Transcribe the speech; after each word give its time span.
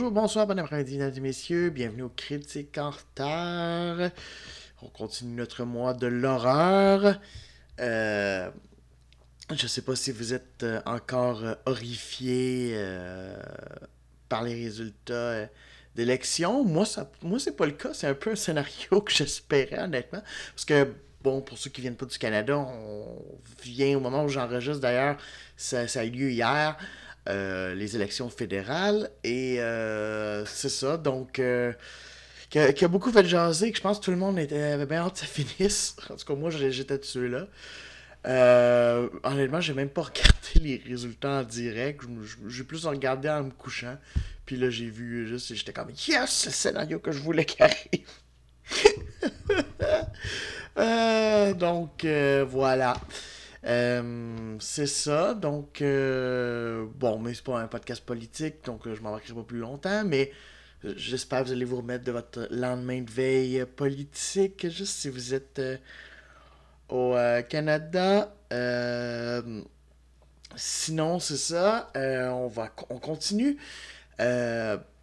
Bonjour, 0.00 0.12
bonsoir, 0.12 0.46
bon 0.46 0.58
après-midi, 0.58 0.96
mesdames 0.96 1.12
et 1.14 1.20
messieurs. 1.20 1.68
Bienvenue 1.68 2.04
au 2.04 2.08
Critique 2.08 2.78
en 2.78 2.88
retard. 2.88 4.10
On 4.80 4.88
continue 4.88 5.34
notre 5.34 5.64
mois 5.64 5.92
de 5.92 6.06
l'horreur. 6.06 7.20
Euh, 7.80 8.50
je 9.52 9.66
sais 9.66 9.82
pas 9.82 9.94
si 9.94 10.10
vous 10.10 10.32
êtes 10.32 10.62
euh, 10.62 10.80
encore 10.86 11.44
euh, 11.44 11.54
horrifié 11.66 12.72
euh, 12.76 13.36
par 14.30 14.42
les 14.42 14.54
résultats 14.54 15.50
d'élection. 15.94 16.64
Moi, 16.64 16.86
ça, 16.86 17.12
moi 17.20 17.38
c'est 17.38 17.54
pas 17.54 17.66
le 17.66 17.72
cas. 17.72 17.92
C'est 17.92 18.06
un 18.06 18.14
peu 18.14 18.30
un 18.30 18.36
scénario 18.36 19.00
que 19.04 19.12
j'espérais, 19.12 19.80
honnêtement. 19.80 20.22
Parce 20.54 20.64
que, 20.64 20.94
bon, 21.20 21.42
pour 21.42 21.58
ceux 21.58 21.68
qui 21.68 21.82
viennent 21.82 21.96
pas 21.96 22.06
du 22.06 22.16
Canada, 22.16 22.56
on 22.56 23.22
vient 23.62 23.98
au 23.98 24.00
moment 24.00 24.24
où 24.24 24.28
j'enregistre, 24.30 24.80
d'ailleurs, 24.80 25.18
ça, 25.58 25.86
ça 25.88 26.00
a 26.00 26.04
eu 26.04 26.10
lieu 26.10 26.30
hier. 26.30 26.78
Euh, 27.28 27.74
les 27.74 27.96
élections 27.96 28.30
fédérales 28.30 29.10
et 29.24 29.60
euh, 29.60 30.44
c'est 30.46 30.70
ça 30.70 30.96
donc 30.96 31.38
euh, 31.38 31.72
qui, 32.48 32.58
a, 32.58 32.88
beaucoup 32.88 33.12
fait 33.12 33.26
jaser 33.26 33.70
que 33.70 33.76
je 33.76 33.82
pense 33.82 33.98
que 33.98 34.04
tout 34.04 34.10
le 34.10 34.16
monde 34.16 34.38
était, 34.38 34.62
avait 34.62 34.86
bien 34.86 35.02
hâte 35.02 35.14
que 35.14 35.18
ça 35.20 35.26
finisse 35.26 35.96
en 36.10 36.16
tout 36.16 36.24
cas 36.26 36.34
moi 36.34 36.50
j'étais 36.50 36.98
de 36.98 37.04
ceux-là 37.04 37.46
euh, 38.26 39.08
honnêtement, 39.22 39.60
j'ai 39.60 39.74
même 39.74 39.88
pas 39.88 40.02
regardé 40.02 40.60
les 40.60 40.82
résultats 40.86 41.40
en 41.40 41.42
direct. 41.42 42.02
J'ai 42.48 42.64
plus 42.64 42.84
regardé 42.84 43.28
en 43.28 43.44
me 43.44 43.50
couchant. 43.50 43.96
Puis 44.44 44.56
là, 44.56 44.68
j'ai 44.70 44.90
vu 44.90 45.26
juste, 45.26 45.54
j'étais 45.54 45.72
comme, 45.72 45.90
yes, 45.90 46.30
c'est 46.30 46.50
le 46.50 46.54
scénario 46.54 46.98
que 46.98 47.12
je 47.12 47.20
voulais. 47.20 47.46
Euh, 50.78 51.52
donc, 51.52 52.06
voilà. 52.48 52.96
Euh, 53.64 54.56
c'est 54.60 54.86
ça. 54.86 55.34
Donc, 55.34 55.82
euh, 55.82 56.86
bon, 56.96 57.18
mais 57.18 57.34
c'est 57.34 57.44
pas 57.44 57.60
un 57.60 57.68
podcast 57.68 58.04
politique, 58.04 58.64
donc 58.64 58.86
euh, 58.86 58.94
je 58.94 59.02
m'embarquerai 59.02 59.34
pas 59.34 59.42
plus 59.42 59.58
longtemps. 59.58 60.04
Mais 60.04 60.32
j'espère 60.96 61.40
que 61.40 61.46
vous 61.46 61.52
allez 61.52 61.64
vous 61.64 61.78
remettre 61.78 62.04
de 62.04 62.12
votre 62.12 62.48
lendemain 62.50 63.02
de 63.02 63.10
veille 63.10 63.64
politique, 63.76 64.68
juste 64.68 64.98
si 64.98 65.08
vous 65.08 65.34
êtes. 65.34 65.60
au 66.88 67.14
Canada. 67.48 68.34
Sinon, 70.56 71.18
c'est 71.20 71.36
ça. 71.36 71.90
On, 71.94 72.48
va, 72.48 72.70
on 72.88 72.98
continue. 72.98 73.58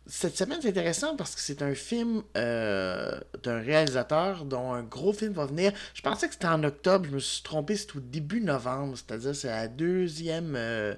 Cette 0.10 0.38
semaine, 0.38 0.60
c'est 0.62 0.70
intéressant 0.70 1.18
parce 1.18 1.36
que 1.36 1.42
c'est 1.42 1.62
un 1.62 1.76
film 1.76 2.24
euh, 2.38 3.20
d'un 3.44 3.60
réalisateur 3.60 4.46
dont 4.46 4.72
un 4.72 4.84
gros 4.84 5.12
film 5.12 5.34
va 5.34 5.46
venir. 5.46 5.74
Je 5.94 6.02
pensais 6.02 6.28
que 6.28 6.34
c'était 6.34 6.48
en 6.48 6.64
octobre, 6.64 7.06
je 7.10 7.16
me 7.16 7.20
suis 7.20 7.44
trompé, 7.44 7.76
c'est 7.76 7.94
au 7.94 8.00
début 8.00 8.40
novembre, 8.40 8.96
c'est-à-dire 8.96 9.36
c'est 9.36 9.50
la 9.50 9.68
deuxième 9.68 10.56
euh, 10.56 10.96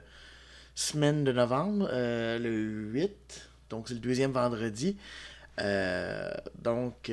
semaine 0.75 1.23
de 1.23 1.31
novembre, 1.31 1.89
euh, 1.91 2.37
le 2.37 2.49
8, 2.91 3.49
donc 3.71 3.87
c'est 3.87 3.95
le 3.95 3.99
deuxième 3.99 4.31
vendredi. 4.31 4.95
Donc, 6.61 7.11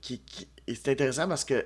qui, 0.00 0.20
c'est 0.66 0.88
intéressant 0.88 1.28
parce 1.28 1.44
que 1.44 1.64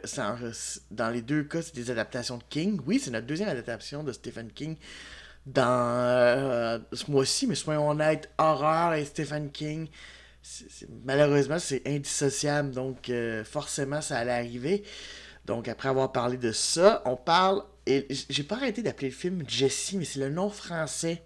dans 0.91 1.09
les 1.09 1.23
deux 1.23 1.45
cas, 1.45 1.63
c'est 1.63 1.75
des 1.75 1.91
adaptations 1.91 2.37
de 2.37 2.43
King. 2.51 2.81
Oui, 2.85 2.99
c'est 2.99 3.11
notre 3.11 3.27
deuxième 3.27 3.49
adaptation 3.49 4.03
de 4.03 4.13
Stephen 4.13 4.51
King 4.53 4.77
dans 5.47 5.65
euh, 5.67 6.79
ce 6.93 7.11
mois-ci, 7.11 7.47
mais 7.47 7.55
soyons 7.55 7.89
honnêtes, 7.89 8.31
horreur 8.39 8.95
et 8.95 9.05
Stephen 9.05 9.51
King, 9.51 9.89
malheureusement, 11.05 11.59
c'est 11.59 11.83
indissociable, 11.87 12.71
donc 12.73 13.09
euh, 13.09 13.45
forcément, 13.45 14.01
ça 14.01 14.19
allait 14.19 14.33
arriver. 14.33 14.85
Donc, 15.47 15.69
après 15.69 15.89
avoir 15.89 16.13
parlé 16.13 16.37
de 16.37 16.53
ça, 16.53 17.03
on 17.07 17.17
parle. 17.17 17.63
Et 17.87 18.07
j'ai 18.29 18.43
pas 18.45 18.57
arrêté 18.57 18.83
d'appeler 18.83 19.09
le 19.09 19.15
film 19.15 19.43
Jessie, 19.49 19.97
mais 19.97 20.05
c'est 20.05 20.21
le 20.21 20.31
nom 20.31 20.51
français. 20.51 21.23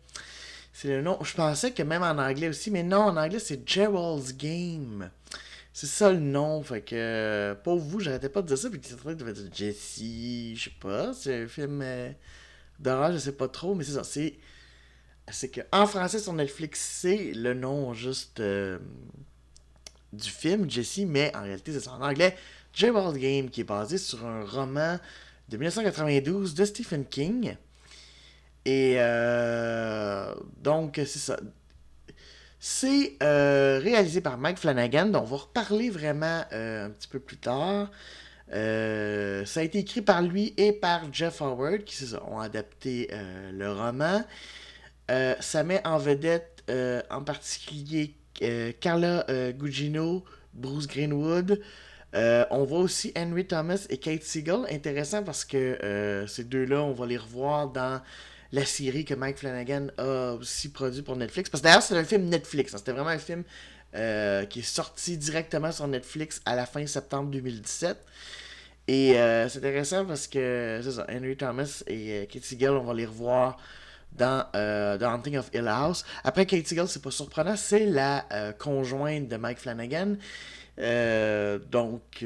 C'est 0.73 0.89
le 0.89 1.03
nom. 1.03 1.19
Je 1.23 1.35
pensais 1.35 1.73
que 1.73 1.83
même 1.83 2.03
en 2.03 2.19
anglais 2.19 2.49
aussi, 2.49 2.71
mais 2.71 2.83
non, 2.83 3.03
en 3.03 3.17
anglais, 3.17 3.39
c'est 3.39 3.69
Gerald's 3.69 4.35
Game. 4.37 5.11
C'est 5.73 5.89
ça 5.89 6.13
le 6.13 6.21
nom, 6.21 6.63
fait 6.63 6.83
que 6.83 7.57
pour 7.65 7.79
vous, 7.79 7.99
j'arrêtais 7.99 8.29
pas 8.29 8.43
de 8.43 8.47
dire 8.47 8.57
ça, 8.57 8.71
puis 8.71 8.81
c'est 8.83 8.97
vrai 8.97 9.17
de 9.17 9.25
dire 9.25 9.51
Jessie, 9.53 10.55
je 10.57 10.65
sais 10.65 10.77
pas, 10.81 11.13
c'est 11.13 11.43
un 11.43 11.49
film 11.49 11.81
euh, 11.83 12.11
d'horreur, 12.85 13.13
je 13.13 13.19
sais 13.19 13.33
pas 13.33 13.49
trop, 13.49 13.75
mais 13.75 13.83
c'est 13.83 13.93
ça, 13.93 14.05
c'est 14.05 14.39
en 15.73 15.87
français 15.87 16.19
sur 16.19 16.33
Netflix, 16.35 16.81
c'est 17.01 17.33
le 17.33 17.55
nom 17.55 17.95
juste 17.95 18.41
euh, 18.41 18.79
du 20.13 20.29
film 20.31 20.71
Jessie, 20.71 21.07
mais 21.07 21.35
en 21.35 21.43
réalité 21.43 21.73
c'est 21.73 21.89
en 21.89 22.01
anglais, 22.03 22.37
Gerald 22.73 23.17
Game, 23.17 23.51
qui 23.51 23.63
est 23.63 23.65
basé 23.65 23.99
sur 23.99 24.25
un 24.25 24.45
roman 24.45 24.99
de 25.49 25.57
1992 25.57 26.55
de 26.55 26.65
Stephen 26.65 27.05
King. 27.05 27.57
Et 28.65 28.95
euh, 28.99 30.35
donc 30.63 30.95
c'est 30.97 31.19
ça. 31.19 31.37
C'est 32.59 33.17
euh, 33.23 33.79
réalisé 33.83 34.23
par 34.23 34.39
Mike 34.39 34.59
Flanagan, 34.59 35.07
dont 35.07 35.21
on 35.21 35.25
va 35.25 35.37
reparler 35.37 35.91
vraiment 35.91 36.45
euh, 36.53 36.87
un 36.87 36.91
petit 36.91 37.09
peu 37.09 37.21
plus 37.21 37.37
tard. 37.37 37.91
Euh, 38.53 39.45
ça 39.45 39.61
a 39.61 39.63
été 39.63 39.79
écrit 39.79 40.03
par 40.03 40.23
lui 40.23 40.55
et 40.57 40.73
par 40.73 41.13
Jeff 41.13 41.41
Howard, 41.41 41.85
qui 41.85 42.05
ont 42.29 42.41
adapté 42.41 43.09
euh, 43.13 43.51
le 43.53 43.73
roman. 43.73 44.23
Euh, 45.11 45.35
ça 45.41 45.65
met 45.65 45.87
en 45.87 45.99
vedette 45.99 46.51
en 47.11 47.23
particulier 47.23 48.15
Carla 48.81 49.27
Gugino, 49.53 50.25
Bruce 50.55 50.87
Greenwood. 50.87 51.61
On 52.15 52.65
voit 52.65 52.79
aussi 52.79 53.13
Henry 53.17 53.47
Thomas 53.47 53.87
et 53.91 53.99
Kate 53.99 54.23
Siegel. 54.23 54.61
Intéressant 54.71 55.23
parce 55.23 55.45
que 55.45 56.25
ces 56.27 56.45
deux-là, 56.45 56.83
on 56.83 56.93
va 56.93 57.05
les 57.05 57.19
revoir 57.19 57.69
dans 57.69 58.01
la 58.53 58.65
série 58.65 59.05
que 59.05 59.15
Mike 59.15 59.39
Flanagan 59.39 59.89
a 59.99 60.35
aussi 60.35 60.71
produit 60.71 61.03
pour 61.03 61.17
Netflix. 61.17 61.51
Parce 61.51 61.61
que 61.61 61.67
d'ailleurs, 61.67 61.83
c'est 61.83 61.99
un 61.99 62.05
film 62.05 62.25
Netflix. 62.31 62.73
hein. 62.73 62.79
C'était 62.79 62.93
vraiment 62.93 63.11
un 63.11 63.19
film 63.19 63.43
euh, 63.97 64.45
qui 64.47 64.59
est 64.59 64.63
sorti 64.63 65.17
directement 65.17 65.71
sur 65.71 65.87
Netflix 65.87 66.43
à 66.45 66.57
la 66.57 66.67
fin 66.67 66.85
septembre 66.85 67.31
2017. 67.31 67.97
Et 68.89 69.17
euh, 69.17 69.49
c'est 69.49 69.59
intéressant 69.59 70.05
parce 70.05 70.27
que 70.27 70.81
c'est 70.83 70.91
ça, 70.91 71.07
Henry 71.09 71.37
Thomas 71.37 71.85
et 71.87 72.11
euh, 72.11 72.27
Kate 72.27 72.43
Siegel, 72.43 72.73
on 72.73 72.83
va 72.83 72.93
les 72.93 73.07
revoir 73.07 73.57
dans 74.11 74.45
The 74.53 75.03
Haunting 75.03 75.37
of 75.39 75.49
Hill 75.55 75.69
House. 75.69 76.05
Après, 76.25 76.45
Kate 76.45 76.67
Siegel, 76.67 76.89
c'est 76.89 77.03
pas 77.03 77.13
surprenant, 77.13 77.55
c'est 77.55 77.87
la 77.87 78.25
conjointe 78.59 79.29
de 79.29 79.37
Mike 79.37 79.59
Flanagan. 79.59 80.17
Donc, 80.77 82.25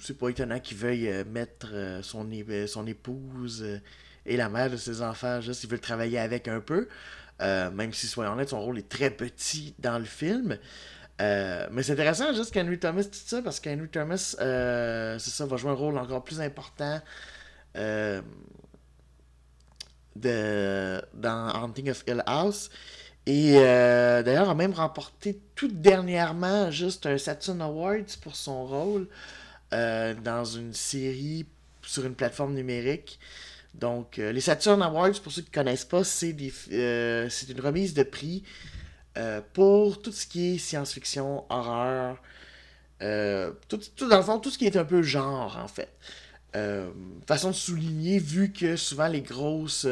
c'est 0.00 0.18
pas 0.18 0.28
étonnant 0.28 0.58
qu'il 0.58 0.76
veuille 0.76 1.24
mettre 1.24 2.00
son, 2.02 2.28
son 2.66 2.86
épouse 2.86 3.80
et 4.24 4.36
la 4.36 4.48
mère 4.48 4.70
de 4.70 4.76
ses 4.76 5.02
enfants, 5.02 5.40
juste, 5.40 5.64
il 5.64 5.70
veut 5.70 5.78
travailler 5.78 6.18
avec 6.18 6.46
un 6.46 6.60
peu. 6.60 6.86
Même 7.40 7.92
si, 7.92 8.06
soyons 8.06 8.32
honnêtes, 8.32 8.50
son 8.50 8.60
rôle 8.60 8.78
est 8.78 8.88
très 8.88 9.10
petit 9.10 9.74
dans 9.80 9.98
le 9.98 10.04
film. 10.04 10.58
Euh, 11.20 11.66
mais 11.70 11.82
c'est 11.82 11.92
intéressant 11.92 12.34
juste 12.34 12.52
qu'Henry 12.52 12.78
Thomas 12.78 13.04
tout 13.04 13.10
ça 13.12 13.40
parce 13.40 13.58
qu'Henry 13.58 13.88
Thomas 13.88 14.36
euh, 14.40 15.18
c'est 15.18 15.30
ça 15.30 15.46
va 15.46 15.56
jouer 15.56 15.70
un 15.70 15.74
rôle 15.74 15.96
encore 15.96 16.22
plus 16.22 16.42
important 16.42 17.00
euh, 17.76 18.20
de, 20.14 21.00
dans 21.14 21.48
Haunting 21.54 21.90
of 21.90 22.04
Hill 22.06 22.22
House. 22.26 22.70
Et 23.28 23.54
d'ailleurs 23.54 24.50
a 24.50 24.54
même 24.54 24.72
remporté 24.72 25.40
tout 25.56 25.68
dernièrement 25.68 26.70
juste 26.70 27.06
un 27.06 27.18
Saturn 27.18 27.60
Awards 27.60 28.06
pour 28.22 28.36
son 28.36 28.64
rôle 28.64 29.08
dans 29.72 30.44
une 30.44 30.72
série 30.72 31.44
sur 31.82 32.06
une 32.06 32.14
plateforme 32.14 32.54
numérique. 32.54 33.18
Donc 33.74 34.18
les 34.18 34.40
Saturn 34.40 34.80
Awards 34.80 35.20
pour 35.24 35.32
ceux 35.32 35.42
qui 35.42 35.50
ne 35.50 35.54
connaissent 35.54 35.84
pas 35.84 36.04
c'est 36.04 36.36
c'est 36.60 37.48
une 37.48 37.60
remise 37.60 37.94
de 37.94 38.04
prix 38.04 38.44
euh, 39.16 39.40
pour 39.52 40.02
tout 40.02 40.12
ce 40.12 40.26
qui 40.26 40.54
est 40.54 40.58
science-fiction, 40.58 41.44
horreur, 41.48 42.18
euh, 43.02 43.52
tout, 43.68 43.80
dans 44.08 44.16
le 44.18 44.22
fond, 44.22 44.38
tout 44.40 44.50
ce 44.50 44.58
qui 44.58 44.66
est 44.66 44.76
un 44.76 44.84
peu 44.84 45.02
genre, 45.02 45.58
en 45.62 45.68
fait. 45.68 45.90
Euh, 46.56 46.90
façon 47.26 47.50
de 47.50 47.54
souligner, 47.54 48.18
vu 48.18 48.52
que 48.52 48.76
souvent 48.76 49.08
les 49.08 49.22
grosses 49.22 49.86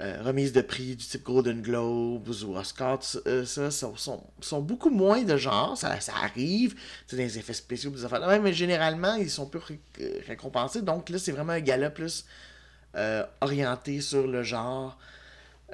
remises 0.00 0.52
de 0.52 0.60
prix 0.60 0.94
du 0.96 1.04
type 1.04 1.24
Golden 1.24 1.60
Globes 1.60 2.28
ou 2.46 2.56
Oscars, 2.56 3.00
euh, 3.26 3.44
ça, 3.44 3.70
sont, 3.70 4.22
beaucoup 4.62 4.90
moins 4.90 5.22
de 5.22 5.36
genre, 5.36 5.76
ça, 5.76 6.00
ça 6.00 6.12
arrive, 6.22 6.76
c'est 7.06 7.16
des 7.16 7.38
effets 7.38 7.52
spéciaux, 7.52 7.90
des 7.90 8.04
affaires 8.04 8.26
même, 8.26 8.42
mais 8.42 8.52
généralement, 8.52 9.14
ils 9.14 9.30
sont 9.30 9.46
peu 9.46 9.58
ré- 9.58 9.80
récompensés. 10.26 10.82
Donc 10.82 11.10
là, 11.10 11.18
c'est 11.18 11.32
vraiment 11.32 11.52
un 11.52 11.60
gala 11.60 11.90
plus 11.90 12.24
orienté 13.40 14.00
sur 14.00 14.26
le 14.26 14.42
genre. 14.42 14.98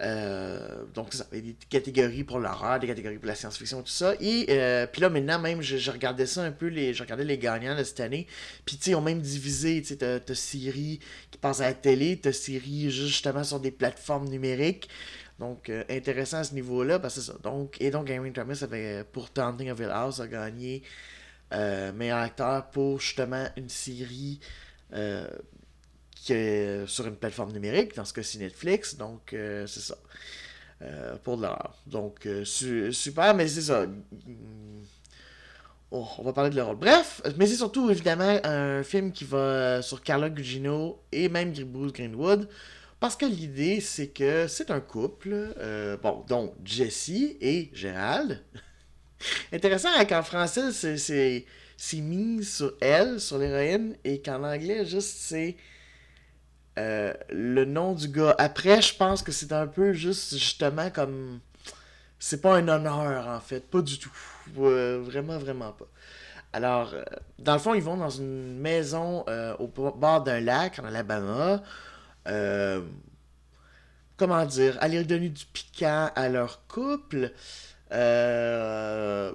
Euh, 0.00 0.85
donc, 0.93 1.14
ça. 1.14 1.25
Des 1.31 1.56
catégories 1.69 2.25
pour 2.25 2.38
l'horreur, 2.38 2.81
des 2.81 2.87
catégories 2.87 3.19
pour 3.19 3.29
la 3.29 3.35
science-fiction, 3.35 3.82
tout 3.82 3.88
ça. 3.88 4.14
Et 4.20 4.46
euh, 4.49 4.87
puis 4.87 5.00
là, 5.00 5.08
maintenant, 5.08 5.38
même, 5.38 5.62
je, 5.62 5.91
regardais 5.91 6.26
ça 6.26 6.43
un 6.43 6.50
peu, 6.50 6.67
les, 6.67 6.94
je 6.94 7.02
regardais 7.02 7.25
les 7.25 7.38
gagnants 7.38 7.76
de 7.76 7.85
cette 7.85 8.00
année. 8.00 8.26
Puis, 8.64 8.76
tu 8.76 8.85
sais, 8.85 8.91
ils 8.93 8.94
ont 8.96 9.00
même 9.00 9.20
divisé, 9.20 9.81
tu 9.82 9.88
sais, 9.88 9.96
t'as 9.96 10.35
séries 10.35 11.00
qui 11.31 11.38
passent 11.38 11.61
à 11.61 11.67
la 11.67 11.75
télé, 11.75 12.19
t'as 12.20 12.32
séries 12.32 12.91
justement 12.91 13.44
sur 13.44 13.61
des 13.61 13.70
plateformes 13.70 14.29
numériques. 14.29 14.88
Donc, 15.38 15.69
euh, 15.69 15.85
intéressant 15.91 16.38
à 16.38 16.44
ce 16.44 16.55
niveau-là, 16.55 16.99
parce 16.99 17.17
que 17.17 17.20
ça. 17.20 17.35
Donc, 17.43 17.76
et 17.81 17.91
donc, 17.91 18.11
Henry 18.11 18.32
Thomas 18.32 18.58
avait, 18.62 19.05
pour 19.05 19.31
Taunting 19.31 19.70
of 19.70 19.79
Hill 19.79 19.91
House, 19.91 20.20
a 20.20 20.26
gagné 20.26 20.82
meilleur 21.94 22.19
acteur 22.19 22.69
pour 22.70 22.99
justement 22.99 23.46
une 23.56 23.69
série 23.69 24.41
sur 26.25 27.06
une 27.06 27.17
plateforme 27.17 27.53
numérique, 27.53 27.94
dans 27.94 28.05
ce 28.05 28.12
cas-ci 28.12 28.38
Netflix, 28.38 28.97
donc 28.97 29.29
c'est 29.31 29.69
ça. 29.69 29.97
pour 31.23 31.37
de 31.37 31.43
l'horreur. 31.43 31.76
Donc, 31.87 32.29
super, 32.44 33.35
mais 33.35 33.49
c'est 33.49 33.62
ça. 33.62 33.87
Oh, 35.91 36.09
on 36.19 36.23
va 36.25 36.32
parler 36.32 36.50
de 36.50 36.61
rôle. 36.61 36.76
Bref, 36.76 37.23
mais 37.37 37.47
c'est 37.47 37.55
surtout 37.55 37.88
évidemment 37.88 38.41
un 38.43 38.82
film 38.82 39.12
qui 39.12 39.25
va 39.25 39.81
sur 39.81 40.03
Carla 40.03 40.29
Gugino 40.29 41.00
et 41.12 41.29
même 41.29 41.53
Bruce 41.53 41.93
Greenwood. 41.93 42.49
Parce 43.05 43.17
que 43.17 43.27
l'idée, 43.27 43.81
c'est 43.81 44.09
que 44.09 44.47
c'est 44.49 44.70
un 44.70 44.81
couple, 44.81 45.53
euh, 45.59 45.97
bon, 45.99 46.25
donc 46.27 46.55
Jessie 46.65 47.37
et 47.41 47.70
Gérald. 47.75 48.43
Intéressant 49.53 49.91
hein, 49.94 50.05
qu'en 50.05 50.23
français, 50.23 50.73
c'est 50.73 52.00
mis 52.00 52.43
sur 52.43 52.75
elle, 52.81 53.20
sur 53.20 53.38
l'héroïne, 53.38 53.94
et 54.05 54.23
qu'en 54.23 54.43
anglais, 54.43 54.87
juste 54.87 55.19
c'est 55.19 55.56
euh, 56.79 57.15
le 57.31 57.65
nom 57.65 57.93
du 57.94 58.09
gars. 58.09 58.35
Après, 58.38 58.82
je 58.82 58.94
pense 58.94 59.23
que 59.23 59.32
c'est 59.32 59.53
un 59.53 59.67
peu 59.67 59.93
juste 59.93 60.35
justement 60.35 60.91
comme. 60.91 61.41
C'est 62.19 62.41
pas 62.41 62.56
un 62.56 62.69
honneur 62.69 63.29
en 63.29 63.41
fait, 63.41 63.61
pas 63.61 63.82
du 63.82 63.99
tout. 63.99 64.12
vraiment, 64.55 65.38
vraiment 65.38 65.73
pas. 65.73 65.87
Alors, 66.53 66.94
euh, 66.94 67.03
dans 67.38 67.55
le 67.55 67.59
fond, 67.59 67.75
ils 67.75 67.82
vont 67.82 67.97
dans 67.97 68.11
une 68.11 68.59
maison 68.59 69.25
au 69.59 69.67
bord 69.67 70.23
d'un 70.23 70.41
lac 70.41 70.79
en 70.79 70.85
Alabama 70.85 71.62
euh, 72.29 72.81
comment 74.17 74.44
dire, 74.47 74.77
aller 74.81 75.05
donner 75.05 75.29
du 75.29 75.44
piquant 75.47 76.11
à 76.15 76.29
leur 76.29 76.67
couple. 76.67 77.32
Euh, 77.93 79.32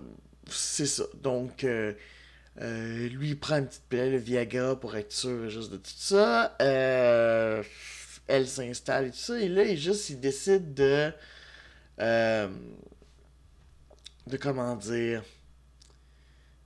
c'est 0.47 0.85
ça. 0.85 1.03
Donc, 1.21 1.65
euh, 2.61 3.07
lui, 3.09 3.29
il 3.29 3.39
prend 3.39 3.57
une 3.57 3.67
petite 3.67 3.83
pilule 3.89 4.17
Viagra 4.17 4.79
pour 4.79 4.95
être 4.95 5.11
sûr 5.11 5.49
juste 5.49 5.71
de 5.71 5.77
tout 5.77 5.91
ça. 5.95 6.55
elle 6.59 8.47
s'installe 8.47 9.07
et 9.07 9.11
tout 9.11 9.17
ça. 9.17 9.39
Et 9.39 9.47
là, 9.47 9.63
il 9.63 9.77
juste, 9.77 10.09
il 10.09 10.19
décide 10.19 10.73
de. 10.73 11.11
de 11.99 12.49
comment 14.37 14.75
dire. 14.75 15.23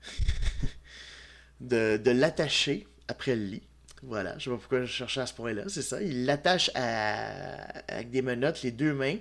de, 1.61 2.11
l'attacher 2.11 2.87
après 3.07 3.35
le 3.35 3.43
lit. 3.43 3.63
Voilà, 4.03 4.37
je 4.37 4.45
sais 4.45 4.49
pas 4.49 4.57
pourquoi 4.57 4.81
je 4.81 4.91
cherchais 4.91 5.21
à 5.21 5.25
ce 5.25 5.33
point-là, 5.33 5.63
c'est 5.67 5.81
ça. 5.81 6.01
Il 6.01 6.25
l'attache 6.25 6.69
avec 6.75 8.09
des 8.09 8.21
menottes, 8.21 8.61
les 8.61 8.71
deux 8.71 8.93
mains. 8.93 9.17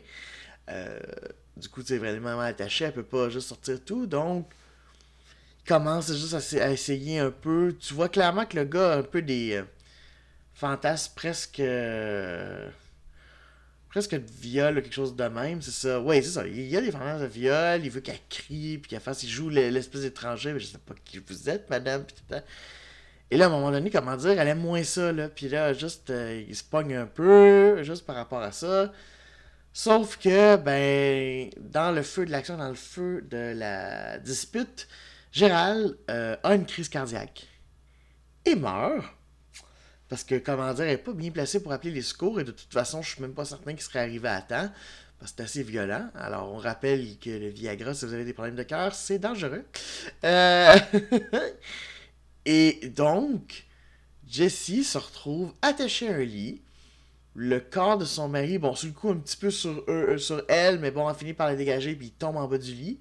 Euh, 0.68 0.98
du 1.56 1.68
coup, 1.68 1.82
c'est 1.84 1.98
vraiment 1.98 2.40
attaché, 2.40 2.86
elle 2.86 2.92
peut 2.92 3.04
pas 3.04 3.28
juste 3.28 3.48
sortir 3.48 3.78
tout. 3.84 4.06
Donc, 4.06 4.50
commence 5.66 6.12
juste 6.12 6.34
à, 6.60 6.70
essayer 6.70 7.18
un 7.18 7.30
peu. 7.30 7.76
Tu 7.80 7.94
vois 7.94 8.08
clairement 8.08 8.46
que 8.46 8.56
le 8.56 8.64
gars 8.64 8.94
a 8.94 8.96
un 8.98 9.02
peu 9.02 9.22
des 9.22 9.54
euh, 9.54 9.64
fantasmes 10.54 11.12
presque. 11.14 11.60
Euh, 11.60 12.68
presque 13.88 14.14
de 14.14 14.30
viol, 14.40 14.82
quelque 14.82 14.94
chose 14.94 15.14
de 15.14 15.24
même, 15.24 15.60
c'est 15.62 15.70
ça. 15.70 16.00
Oui, 16.00 16.22
c'est 16.22 16.30
ça. 16.30 16.46
Il 16.46 16.66
y 16.66 16.76
a 16.76 16.80
des 16.80 16.90
fantasmes 16.90 17.22
de 17.22 17.26
viol, 17.26 17.84
il 17.84 17.90
veut 17.90 18.00
qu'elle 18.00 18.20
crie, 18.30 18.78
puis 18.78 18.88
qu'elle 18.88 19.00
fasse. 19.00 19.22
Il 19.22 19.28
joue 19.28 19.50
l'espèce 19.50 20.02
d'étranger, 20.02 20.52
mais 20.52 20.60
je 20.60 20.66
sais 20.66 20.78
pas 20.78 20.94
qui 21.04 21.18
vous 21.18 21.50
êtes, 21.50 21.68
madame, 21.70 22.04
et 23.32 23.38
là, 23.38 23.46
à 23.46 23.48
un 23.48 23.50
moment 23.50 23.70
donné, 23.70 23.88
comment 23.90 24.14
dire, 24.14 24.38
elle 24.38 24.48
aime 24.48 24.60
moins 24.60 24.84
ça, 24.84 25.10
là. 25.10 25.26
Puis 25.30 25.48
là, 25.48 25.72
juste, 25.72 26.10
euh, 26.10 26.44
il 26.46 26.54
se 26.54 26.62
pogne 26.62 26.94
un 26.94 27.06
peu, 27.06 27.82
juste 27.82 28.04
par 28.04 28.14
rapport 28.14 28.42
à 28.42 28.52
ça. 28.52 28.92
Sauf 29.72 30.18
que, 30.18 30.56
ben, 30.56 31.50
dans 31.58 31.92
le 31.92 32.02
feu 32.02 32.26
de 32.26 32.30
l'action, 32.30 32.58
dans 32.58 32.68
le 32.68 32.74
feu 32.74 33.22
de 33.30 33.54
la 33.56 34.18
dispute, 34.18 34.86
Gérald 35.32 35.98
euh, 36.10 36.36
a 36.42 36.54
une 36.54 36.66
crise 36.66 36.88
cardiaque 36.88 37.46
et 38.44 38.54
meurt. 38.54 39.04
Parce 40.08 40.24
que, 40.24 40.34
comment 40.34 40.74
dire, 40.74 40.84
elle 40.84 40.90
n'est 40.90 40.98
pas 40.98 41.14
bien 41.14 41.30
placée 41.30 41.62
pour 41.62 41.72
appeler 41.72 41.90
les 41.90 42.02
secours 42.02 42.38
et 42.38 42.44
de 42.44 42.50
toute 42.50 42.72
façon, 42.72 43.00
je 43.00 43.12
suis 43.12 43.22
même 43.22 43.32
pas 43.32 43.46
certain 43.46 43.72
qu'il 43.72 43.80
serait 43.82 44.00
arrivé 44.00 44.28
à 44.28 44.42
temps 44.42 44.70
parce 45.18 45.32
que 45.32 45.36
c'est 45.38 45.42
assez 45.44 45.62
violent. 45.62 46.10
Alors, 46.16 46.52
on 46.52 46.58
rappelle 46.58 47.18
que 47.18 47.30
le 47.30 47.48
Viagra, 47.48 47.94
si 47.94 48.04
vous 48.04 48.12
avez 48.12 48.24
des 48.24 48.32
problèmes 48.34 48.56
de 48.56 48.62
cœur, 48.64 48.94
c'est 48.94 49.18
dangereux. 49.18 49.64
Euh... 50.24 50.76
Et 52.44 52.88
donc, 52.88 53.64
Jessie 54.26 54.84
se 54.84 54.98
retrouve 54.98 55.54
attachée 55.62 56.08
à 56.08 56.16
un 56.16 56.24
lit. 56.24 56.60
Le 57.34 57.60
corps 57.60 57.96
de 57.96 58.04
son 58.04 58.28
mari, 58.28 58.58
bon, 58.58 58.74
sur 58.74 58.88
le 58.88 58.94
coup, 58.94 59.10
un 59.10 59.16
petit 59.16 59.36
peu 59.36 59.50
sur, 59.50 59.84
euh, 59.88 60.18
elle, 60.48 60.80
mais 60.80 60.90
bon, 60.90 61.08
elle 61.08 61.16
finit 61.16 61.32
par 61.32 61.46
la 61.46 61.56
dégager, 61.56 61.94
puis 61.94 62.08
il 62.08 62.12
tombe 62.12 62.36
en 62.36 62.46
bas 62.46 62.58
du 62.58 62.74
lit. 62.74 62.98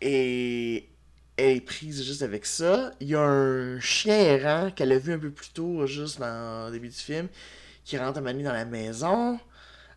Et 0.00 0.88
elle 1.36 1.56
est 1.56 1.60
prise 1.60 2.04
juste 2.04 2.22
avec 2.22 2.46
ça. 2.46 2.92
Il 3.00 3.08
y 3.08 3.14
a 3.14 3.20
un 3.20 3.80
chien 3.80 4.18
errant 4.18 4.70
qu'elle 4.70 4.92
a 4.92 4.98
vu 4.98 5.12
un 5.12 5.18
peu 5.18 5.30
plus 5.30 5.50
tôt, 5.50 5.86
juste 5.86 6.18
dans 6.20 6.66
le 6.66 6.72
début 6.72 6.88
du 6.88 6.96
film, 6.96 7.28
qui 7.84 7.98
rentre 7.98 8.18
à 8.18 8.20
Mani 8.20 8.42
dans 8.42 8.52
la 8.52 8.64
maison. 8.64 9.38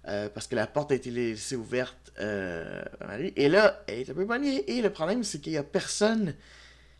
Euh, 0.07 0.29
parce 0.29 0.47
que 0.47 0.55
la 0.55 0.65
porte 0.65 0.91
a 0.91 0.95
été 0.95 1.11
laissée 1.11 1.55
ouverte 1.55 2.11
euh, 2.19 2.81
à 2.99 3.07
Marie. 3.07 3.33
Et 3.35 3.49
là, 3.49 3.83
elle 3.87 3.99
est 3.99 4.09
un 4.09 4.13
peu 4.13 4.25
pognée. 4.25 4.69
Et 4.71 4.81
le 4.81 4.89
problème, 4.89 5.23
c'est 5.23 5.39
qu'il 5.39 5.53
n'y 5.53 5.59
a 5.59 5.63
personne 5.63 6.33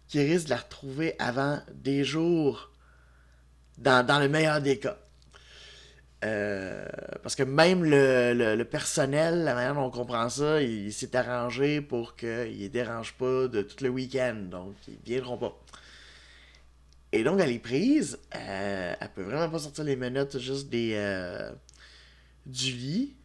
qui 0.08 0.22
risque 0.22 0.46
de 0.46 0.52
la 0.52 0.58
retrouver 0.58 1.16
avant 1.20 1.62
des 1.74 2.04
jours, 2.04 2.72
dans, 3.78 4.22
le 4.22 4.28
meilleur 4.28 4.62
des 4.62 4.78
cas. 4.78 4.98
Euh, 6.24 6.86
parce 7.24 7.36
que 7.36 7.44
même 7.44 7.84
le, 7.84 8.64
personnel, 8.64 9.44
la 9.44 9.56
manière 9.56 9.74
dont 9.76 9.86
on 9.86 9.90
comprend 9.90 10.30
ça, 10.30 10.62
il, 10.62 10.94
s'est 10.94 11.16
arrangé 11.16 11.82
pour 11.82 12.16
qu'il 12.16 12.62
ne 12.62 12.68
dérange 12.68 13.14
pas 13.14 13.48
de 13.48 13.62
tout 13.62 13.84
le 13.84 13.90
week-end. 13.90 14.36
Donc, 14.50 14.76
ils 14.88 14.94
ne 14.94 15.06
viendront 15.06 15.38
pas. 15.38 15.58
Et 17.12 17.24
donc, 17.24 17.40
elle 17.40 17.52
est 17.52 17.60
prise. 17.60 18.20
Euh, 18.36 18.94
elle 19.00 19.10
peut 19.10 19.24
vraiment 19.24 19.50
pas 19.50 19.60
sortir 19.60 19.84
les 19.84 19.96
menottes 19.96 20.38
juste 20.40 20.70
des, 20.70 20.94
euh, 20.96 21.52
du 22.46 22.72
lit. 22.72 23.16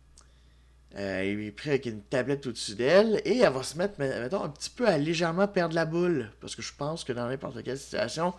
Euh, 0.96 1.24
il 1.24 1.46
est 1.46 1.50
pris 1.50 1.70
avec 1.70 1.84
une 1.86 2.00
tablette 2.00 2.46
au-dessus 2.46 2.74
d'elle 2.74 3.20
et 3.26 3.38
elle 3.38 3.52
va 3.52 3.62
se 3.62 3.76
mettre, 3.76 3.98
mettons, 3.98 4.42
un 4.42 4.48
petit 4.48 4.70
peu 4.70 4.88
à 4.88 4.96
légèrement 4.96 5.46
perdre 5.46 5.74
la 5.74 5.84
boule. 5.84 6.30
Parce 6.40 6.56
que 6.56 6.62
je 6.62 6.72
pense 6.76 7.04
que 7.04 7.12
dans 7.12 7.28
n'importe 7.28 7.62
quelle 7.62 7.78
situation, 7.78 8.32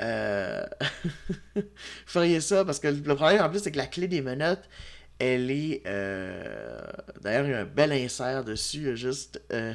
euh... 0.00 0.64
feriez 2.06 2.40
ça. 2.40 2.64
Parce 2.64 2.80
que 2.80 2.88
le 2.88 3.14
problème 3.14 3.42
en 3.42 3.50
plus, 3.50 3.60
c'est 3.60 3.72
que 3.72 3.76
la 3.76 3.86
clé 3.86 4.08
des 4.08 4.20
menottes, 4.20 4.68
elle 5.18 5.50
est. 5.50 5.82
Euh... 5.86 6.80
D'ailleurs, 7.20 7.46
il 7.46 7.50
y 7.50 7.54
a 7.54 7.60
un 7.60 7.64
bel 7.64 7.92
insert 7.92 8.44
dessus, 8.44 8.96
juste. 8.96 9.42
Euh, 9.52 9.74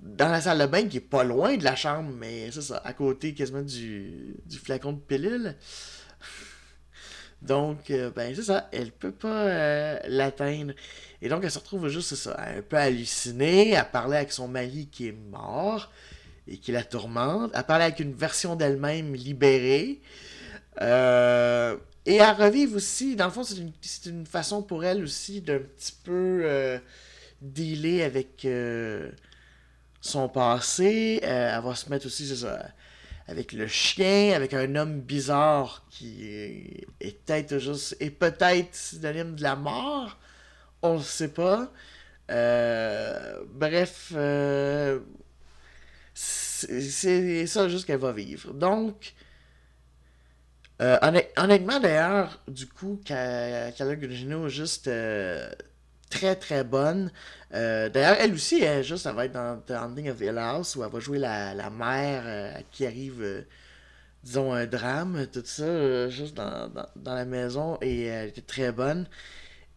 dans 0.00 0.28
la 0.28 0.40
salle 0.40 0.60
de 0.60 0.66
bain 0.66 0.86
qui 0.86 0.98
est 0.98 1.00
pas 1.00 1.24
loin 1.24 1.56
de 1.56 1.64
la 1.64 1.74
chambre, 1.74 2.12
mais 2.16 2.50
c'est 2.52 2.62
ça, 2.62 2.80
à 2.84 2.92
côté 2.92 3.34
quasiment 3.34 3.62
du, 3.62 4.36
du 4.46 4.56
flacon 4.56 4.92
de 4.92 5.00
pilule. 5.00 5.56
Donc, 7.42 7.90
euh, 7.90 8.10
ben, 8.10 8.32
c'est 8.34 8.44
ça, 8.44 8.68
elle 8.72 8.92
peut 8.92 9.12
pas 9.12 9.98
l'atteindre. 10.08 10.72
Et 11.20 11.28
donc, 11.28 11.42
elle 11.42 11.50
se 11.50 11.58
retrouve 11.58 11.88
juste, 11.88 12.14
ça, 12.14 12.36
un 12.40 12.62
peu 12.62 12.76
hallucinée, 12.76 13.76
à 13.76 13.84
parler 13.84 14.18
avec 14.18 14.30
son 14.32 14.46
mari 14.46 14.88
qui 14.90 15.08
est 15.08 15.12
mort 15.12 15.90
et 16.48 16.58
qui 16.58 16.72
la 16.72 16.84
tourmente, 16.84 17.54
à 17.54 17.62
parler 17.62 17.84
avec 17.84 18.00
une 18.00 18.12
version 18.12 18.56
d'elle-même 18.56 19.14
libérée. 19.14 20.00
Euh, 20.80 21.76
et 22.06 22.20
à 22.20 22.32
revivre 22.32 22.76
aussi, 22.76 23.16
dans 23.16 23.26
le 23.26 23.30
fond, 23.30 23.44
c'est 23.44 23.56
une, 23.56 23.72
une, 24.06 24.26
façon 24.26 24.62
pour 24.62 24.84
elle 24.84 25.02
aussi 25.02 25.40
d'un 25.40 25.58
petit 25.58 25.94
peu 26.04 26.80
dealer 27.42 28.02
avec 28.02 28.46
son 30.00 30.28
passé. 30.28 31.20
elle 31.22 31.60
va 31.62 31.74
se 31.74 31.90
mettre 31.90 32.06
aussi, 32.06 32.34
ça 32.34 32.70
avec 33.28 33.52
le 33.52 33.66
chien, 33.66 34.32
avec 34.34 34.54
un 34.54 34.74
homme 34.74 35.00
bizarre 35.00 35.84
qui 35.90 36.24
est, 36.24 36.86
peut-être 37.26 37.58
juste 37.58 37.94
et 38.00 38.10
peut-être 38.10 38.74
synonyme 38.74 39.36
de 39.36 39.42
la 39.42 39.54
mort. 39.54 40.18
On 40.82 40.96
ne 40.96 41.02
sait 41.02 41.28
pas. 41.28 41.70
Euh, 42.30 43.42
bref, 43.52 44.12
euh, 44.14 45.00
c'est 46.66 47.46
ça 47.46 47.68
juste 47.68 47.86
qu'elle 47.86 48.00
va 48.00 48.12
vivre. 48.12 48.52
Donc, 48.54 49.14
euh, 50.80 50.98
honnêtement 51.36 51.80
d'ailleurs, 51.80 52.42
du 52.48 52.66
coup, 52.66 53.00
Cala 53.04 53.96
Gugino 53.96 54.48
juste 54.48 54.88
très 56.10 56.36
très 56.36 56.64
bonne. 56.64 57.10
Euh, 57.54 57.88
d'ailleurs, 57.88 58.16
elle 58.20 58.34
aussi, 58.34 58.62
elle, 58.62 58.84
juste, 58.84 59.06
elle 59.06 59.14
va 59.14 59.24
être 59.26 59.32
dans 59.32 59.60
The 59.60 59.72
Ending 59.72 60.10
of 60.10 60.20
Hill 60.20 60.38
House 60.38 60.76
où 60.76 60.84
elle 60.84 60.90
va 60.90 61.00
jouer 61.00 61.18
la, 61.18 61.54
la 61.54 61.70
mère 61.70 62.22
euh, 62.26 62.52
qui 62.72 62.86
arrive, 62.86 63.22
euh, 63.22 63.42
disons, 64.24 64.52
un 64.52 64.66
drame, 64.66 65.26
tout 65.32 65.42
ça, 65.44 66.08
juste 66.10 66.34
dans, 66.34 66.70
dans, 66.96 67.14
la 67.14 67.24
maison 67.24 67.78
et 67.80 68.04
elle 68.04 68.28
était 68.30 68.42
très 68.42 68.72
bonne. 68.72 69.06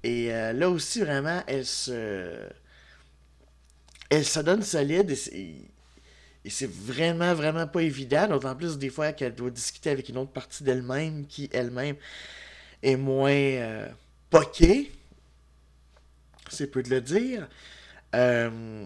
Et 0.03 0.29
là 0.29 0.69
aussi, 0.69 1.01
vraiment, 1.01 1.43
elle 1.47 1.65
se. 1.65 2.33
Elle 4.09 4.25
se 4.25 4.39
donne 4.41 4.61
solide 4.63 5.11
et 5.31 5.55
c'est 6.49 6.69
vraiment, 6.69 7.33
vraiment 7.33 7.67
pas 7.67 7.83
évident. 7.83 8.27
D'autant 8.27 8.55
plus 8.55 8.77
des 8.77 8.89
fois 8.89 9.13
qu'elle 9.13 9.35
doit 9.35 9.51
discuter 9.51 9.89
avec 9.89 10.09
une 10.09 10.17
autre 10.17 10.31
partie 10.31 10.63
d'elle-même 10.63 11.25
qui 11.27 11.49
elle-même 11.53 11.95
est 12.81 12.95
moins 12.95 13.87
poquée 14.29 14.91
c'est 16.51 16.67
peu 16.67 16.83
de 16.83 16.89
le 16.89 17.01
dire. 17.01 17.47
Euh, 18.15 18.85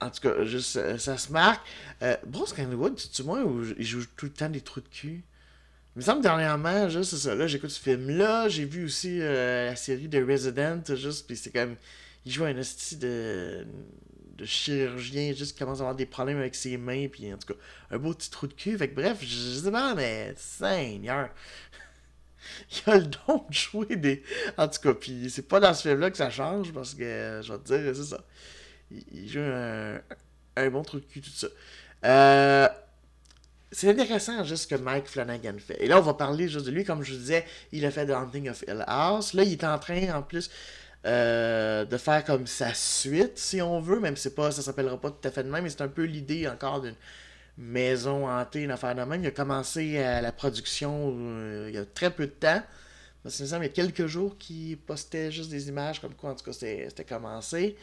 en 0.00 0.10
tout 0.10 0.20
cas, 0.20 0.44
juste, 0.44 0.98
ça 0.98 1.16
se 1.16 1.32
marque. 1.32 1.66
Euh, 2.02 2.16
Bruce 2.26 2.52
Greenwood, 2.52 2.96
tu, 3.12 3.22
vois, 3.22 3.44
où 3.44 3.64
il 3.78 3.84
joue 3.84 4.04
tout 4.16 4.26
le 4.26 4.32
temps 4.32 4.48
des 4.48 4.60
trous 4.60 4.80
de 4.80 4.88
cul? 4.88 5.24
Il 5.94 5.98
me 5.98 6.02
semble 6.02 6.22
dernièrement, 6.22 6.88
juste 6.88 7.10
c'est 7.10 7.28
ça, 7.28 7.34
là, 7.34 7.46
j'écoute 7.46 7.68
ce 7.68 7.80
film-là, 7.80 8.48
j'ai 8.48 8.64
vu 8.64 8.86
aussi 8.86 9.20
euh, 9.20 9.66
la 9.66 9.76
série 9.76 10.08
de 10.08 10.24
Resident, 10.24 10.82
juste, 10.96 11.26
puis 11.26 11.36
c'est 11.36 11.50
comme, 11.50 11.76
il 12.24 12.32
joue 12.32 12.44
un 12.44 12.56
hostie 12.56 12.96
de, 12.96 13.66
de 14.36 14.44
chirurgien, 14.44 15.32
juste 15.34 15.58
commence 15.58 15.78
à 15.78 15.82
avoir 15.82 15.94
des 15.94 16.06
problèmes 16.06 16.38
avec 16.38 16.54
ses 16.54 16.76
mains, 16.76 17.08
puis 17.08 17.32
en 17.32 17.36
tout 17.36 17.54
cas, 17.54 17.60
un 17.90 17.98
beau 17.98 18.14
petit 18.14 18.30
trou 18.30 18.46
de 18.46 18.54
cul, 18.54 18.76
fait 18.76 18.88
que 18.88 18.94
bref, 18.94 19.18
je, 19.20 19.60
sais 19.60 19.70
pas, 19.70 19.94
mais, 19.94 20.34
Seigneur, 20.36 21.30
il 22.86 22.90
a 22.90 22.98
le 22.98 23.06
don 23.06 23.44
de 23.48 23.54
jouer 23.54 23.96
des, 23.96 24.22
en 24.56 24.68
tout 24.68 24.80
cas, 24.80 24.94
puis 24.94 25.30
c'est 25.30 25.48
pas 25.48 25.60
dans 25.60 25.74
ce 25.74 25.88
film-là 25.88 26.10
que 26.10 26.16
ça 26.16 26.30
change, 26.30 26.72
parce 26.72 26.94
que, 26.94 27.40
je 27.42 27.52
vais 27.52 27.58
te 27.58 27.64
dire, 27.66 27.96
c'est 27.96 28.10
ça, 28.10 28.24
il, 28.90 29.04
il 29.12 29.28
joue 29.28 29.40
un, 29.40 30.00
un 30.56 30.70
bon 30.70 30.82
trou 30.82 31.00
de 31.00 31.04
cul, 31.04 31.20
tout 31.20 31.30
ça. 31.30 31.48
Euh, 32.04 32.68
c'est 33.70 33.88
intéressant 33.88 34.44
juste 34.44 34.64
ce 34.64 34.68
que 34.68 34.74
Mike 34.74 35.06
Flanagan 35.06 35.54
fait. 35.58 35.82
Et 35.82 35.88
là, 35.88 35.98
on 35.98 36.02
va 36.02 36.14
parler 36.14 36.46
juste 36.48 36.66
de 36.66 36.70
lui. 36.70 36.84
Comme 36.84 37.02
je 37.02 37.12
vous 37.12 37.18
disais, 37.18 37.46
il 37.72 37.86
a 37.86 37.90
fait 37.90 38.06
The 38.06 38.10
Haunting 38.10 38.50
of 38.50 38.62
Hill 38.68 38.84
House. 38.86 39.32
Là, 39.32 39.44
il 39.44 39.52
est 39.52 39.64
en 39.64 39.78
train, 39.78 40.14
en 40.14 40.22
plus, 40.22 40.50
euh, 41.04 41.84
de 41.84 41.96
faire 41.96 42.24
comme 42.24 42.46
sa 42.46 42.74
suite, 42.74 43.36
si 43.38 43.60
on 43.60 43.80
veut. 43.80 44.00
Même 44.00 44.16
si 44.16 44.30
pas, 44.30 44.52
ça 44.52 44.62
s'appellera 44.62 45.00
pas 45.00 45.10
tout 45.10 45.26
à 45.26 45.30
fait 45.30 45.42
de 45.42 45.50
même, 45.50 45.64
mais 45.64 45.70
c'est 45.70 45.82
un 45.82 45.88
peu 45.88 46.04
l'idée 46.04 46.46
encore 46.48 46.80
d'une 46.80 46.94
maison 47.58 48.28
hantée, 48.28 48.62
une 48.62 48.70
affaire 48.70 48.94
de 48.94 49.02
même. 49.02 49.22
Il 49.22 49.26
a 49.26 49.32
commencé 49.32 49.98
à 49.98 50.20
la 50.20 50.32
production 50.32 51.14
euh, 51.18 51.66
il 51.68 51.74
y 51.74 51.78
a 51.78 51.84
très 51.84 52.10
peu 52.10 52.26
de 52.26 52.32
temps. 52.32 52.62
Parce 53.22 53.38
que, 53.38 53.44
il 53.44 53.56
il 53.56 53.62
y 53.62 53.66
a 53.66 53.68
quelques 53.68 54.06
jours 54.06 54.36
qu'il 54.38 54.78
postait 54.78 55.30
juste 55.30 55.50
des 55.50 55.68
images 55.68 56.00
comme 56.00 56.14
quoi, 56.14 56.30
en 56.30 56.34
tout 56.34 56.44
cas, 56.44 56.52
c'était 56.52 57.04
commencé. 57.04 57.76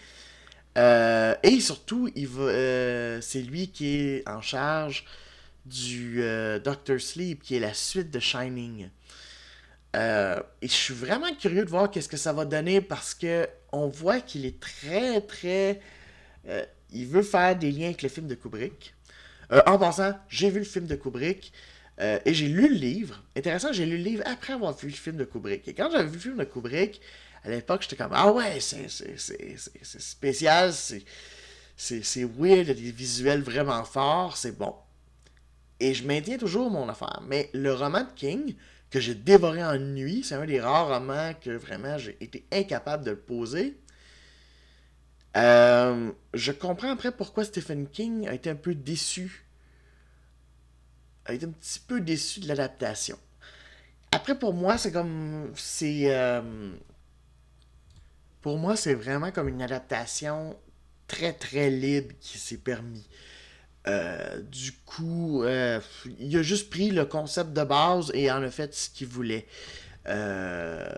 Euh, 0.78 1.36
et 1.44 1.60
surtout, 1.60 2.10
il 2.16 2.28
va, 2.28 3.22
c'est 3.22 3.42
lui 3.42 3.70
qui 3.70 3.88
est 3.88 4.30
en 4.30 4.42
charge 4.42 5.06
du 5.66 6.22
Doctor 6.64 7.00
Sleep, 7.00 7.42
qui 7.42 7.56
est 7.56 7.60
la 7.60 7.74
suite 7.74 8.12
de 8.12 8.20
Shining. 8.20 8.90
Euh, 9.96 10.40
et 10.62 10.68
je 10.68 10.74
suis 10.74 10.94
vraiment 10.94 11.34
curieux 11.36 11.66
de 11.66 11.70
voir 11.70 11.90
qu'est-ce 11.90 12.10
que 12.10 12.18
ça 12.18 12.32
va 12.34 12.46
donner 12.46 12.80
parce 12.82 13.14
que 13.16 13.48
on 13.72 13.88
voit 13.88 14.22
qu'il 14.22 14.46
est 14.46 14.60
très 14.60 15.22
très. 15.22 15.82
euh, 16.48 16.64
il 16.92 17.08
veut 17.08 17.24
faire 17.24 17.56
des 17.58 17.72
liens 17.72 17.88
avec 17.88 18.02
le 18.04 18.10
film 18.10 18.28
de 18.28 18.36
Kubrick. 18.36 18.94
Euh, 19.52 19.62
en 19.68 19.78
passant, 19.80 20.14
j'ai 20.30 20.50
vu 20.52 20.60
le 20.60 20.66
film 20.66 20.86
de 20.88 20.96
Kubrick 20.96 21.54
et 22.26 22.34
j'ai 22.34 22.48
lu 22.48 22.70
le 22.70 22.76
livre. 22.76 23.22
Intéressant, 23.36 23.74
j'ai 23.74 23.86
lu 23.86 23.98
le 23.98 24.04
livre 24.04 24.24
après 24.26 24.54
avoir 24.54 24.74
vu 24.78 24.88
le 24.88 24.94
film 24.94 25.18
de 25.18 25.26
Kubrick. 25.26 25.68
Et 25.68 25.74
quand 25.74 25.90
j'avais 25.92 26.06
vu 26.08 26.14
le 26.14 26.20
film 26.20 26.38
de 26.38 26.46
Kubrick, 26.46 27.02
à 27.44 27.50
l'époque, 27.50 27.82
j'étais 27.82 27.98
comme 27.98 28.12
Ah 28.14 28.32
ouais, 28.32 28.60
c'est 28.62 28.88
spécial, 30.00 30.72
c'est 30.74 31.04
c'est 31.76 32.04
c'est 32.04 32.24
weird, 32.24 32.68
il 32.68 32.68
y 32.68 32.72
a 32.72 32.74
des 32.74 32.92
visuels 32.92 33.42
vraiment 33.42 33.84
forts, 33.84 34.38
c'est 34.38 34.58
bon. 34.58 34.76
Et 35.80 35.94
je 35.94 36.06
maintiens 36.06 36.38
toujours 36.38 36.70
mon 36.70 36.88
affaire. 36.90 37.22
Mais 37.28 37.50
le 37.54 37.74
roman 37.74 38.02
de 38.02 38.12
King, 38.16 38.56
que 38.92 39.00
j'ai 39.00 39.16
dévoré 39.16 39.64
en 39.64 39.74
une 39.74 39.94
nuit, 39.94 40.24
c'est 40.24 40.36
un 40.36 40.46
des 40.46 40.60
rares 40.60 40.88
romans 40.88 41.34
que 41.40 41.52
vraiment 41.52 41.98
j'ai 41.98 42.18
été 42.22 42.46
incapable 42.52 43.04
de 43.04 43.12
le 43.12 43.20
poser. 43.20 43.78
Euh, 45.38 46.12
je 46.34 46.52
comprends 46.52 46.92
après 46.92 47.12
pourquoi 47.12 47.44
Stephen 47.44 47.88
King 47.88 48.28
a 48.28 48.34
été 48.34 48.50
un 48.50 48.56
peu 48.56 48.74
déçu. 48.74 49.46
A 51.26 51.34
été 51.34 51.46
un 51.46 51.52
petit 51.52 51.80
peu 51.80 52.02
déçu 52.02 52.40
de 52.40 52.48
l'adaptation. 52.48 53.18
Après, 54.12 54.38
pour 54.38 54.54
moi, 54.54 54.78
c'est 54.78 54.92
comme. 54.92 55.52
C'est. 55.56 56.12
euh, 56.12 56.72
pour 58.42 58.58
moi, 58.58 58.76
c'est 58.76 58.96
vraiment 58.96 59.32
comme 59.32 59.48
une 59.50 59.62
adaptation 59.62 60.58
très 61.08 61.34
très 61.34 61.70
libre 61.70 62.14
qui 62.20 62.38
s'est 62.40 62.58
permis. 62.58 63.06
Euh, 63.88 64.42
du 64.42 64.74
coup, 64.86 65.44
euh, 65.44 65.80
il 66.20 66.36
a 66.38 66.44
juste 66.44 66.70
pris 66.70 66.92
le 66.92 67.06
concept 67.06 67.54
de 67.54 67.64
base 67.64 68.12
et 68.14 68.30
en 68.32 68.44
a 68.44 68.50
fait 68.52 68.74
ce 68.74 68.90
qu'il 68.90 69.08
voulait. 69.08 69.48
Euh, 70.08 70.90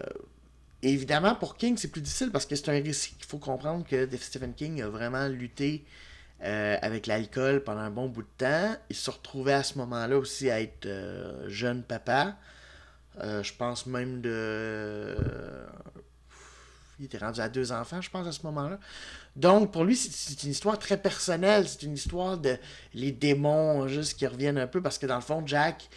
évidemment, 0.81 1.35
pour 1.35 1.57
King, 1.57 1.77
c'est 1.77 1.89
plus 1.89 2.01
difficile 2.01 2.31
parce 2.31 2.45
que 2.45 2.55
c'est 2.55 2.69
un 2.69 2.83
récit 2.83 3.13
qu'il 3.15 3.25
faut 3.25 3.38
comprendre 3.38 3.85
que 3.85 4.07
Stephen 4.17 4.53
King 4.53 4.81
a 4.81 4.89
vraiment 4.89 5.27
lutté 5.27 5.85
avec 6.43 7.05
l'alcool 7.05 7.63
pendant 7.63 7.81
un 7.81 7.91
bon 7.91 8.07
bout 8.07 8.23
de 8.23 8.27
temps. 8.39 8.75
Il 8.89 8.95
se 8.95 9.11
retrouvait 9.11 9.53
à 9.53 9.61
ce 9.61 9.77
moment-là 9.77 10.17
aussi 10.17 10.50
à 10.50 10.59
être 10.59 10.88
jeune 11.47 11.83
papa. 11.83 12.35
Je 13.19 13.53
pense 13.53 13.85
même 13.85 14.21
de. 14.21 15.15
Il 17.01 17.05
était 17.05 17.17
rendu 17.17 17.41
à 17.41 17.50
deux 17.50 17.72
enfants, 17.72 18.00
je 18.00 18.12
pense, 18.12 18.27
à 18.27 18.31
ce 18.31 18.43
moment-là. 18.43 18.79
Donc, 19.36 19.72
pour 19.74 19.84
lui, 19.84 19.96
c'est- 19.96 20.43
une 20.43 20.51
histoire 20.51 20.77
très 20.77 20.98
personnelle. 21.01 21.67
C'est 21.67 21.81
une 21.81 21.96
histoire 21.96 22.38
de 22.38 22.58
les 22.93 23.12
démons, 23.12 23.88
juste 23.88 24.20
qui 24.20 24.27
reviennent 24.27 24.60
un 24.60 24.67
peu. 24.67 24.84
Parce 24.84 25.00
que 25.00 25.08
dans 25.08 25.15
le 25.15 25.22
fond, 25.22 25.41
Jack, 25.48 25.89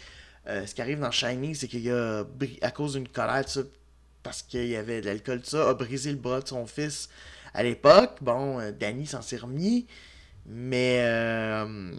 euh, 0.47 0.65
ce 0.65 0.73
qui 0.73 0.81
arrive 0.81 0.99
dans 0.99 1.11
Shining, 1.11 1.53
c'est 1.53 1.67
qu'il 1.67 1.87
a, 1.91 2.23
à 2.63 2.71
cause 2.71 2.93
d'une 2.93 3.07
colère, 3.07 3.47
ça, 3.47 3.61
parce 4.23 4.41
qu'il 4.41 4.65
y 4.67 4.75
avait 4.75 5.01
de 5.01 5.05
l'alcool, 5.05 5.41
ça, 5.43 5.69
a 5.69 5.73
brisé 5.75 6.09
le 6.11 6.17
bras 6.17 6.41
de 6.41 6.47
son 6.47 6.65
fils 6.65 7.07
à 7.53 7.61
l'époque. 7.61 8.17
Bon, 8.21 8.59
euh, 8.59 8.71
Danny 8.71 9.05
s'en 9.05 9.21
s'est 9.21 9.37
remis. 9.37 9.85
Mais. 10.47 11.01
euh, 11.03 11.93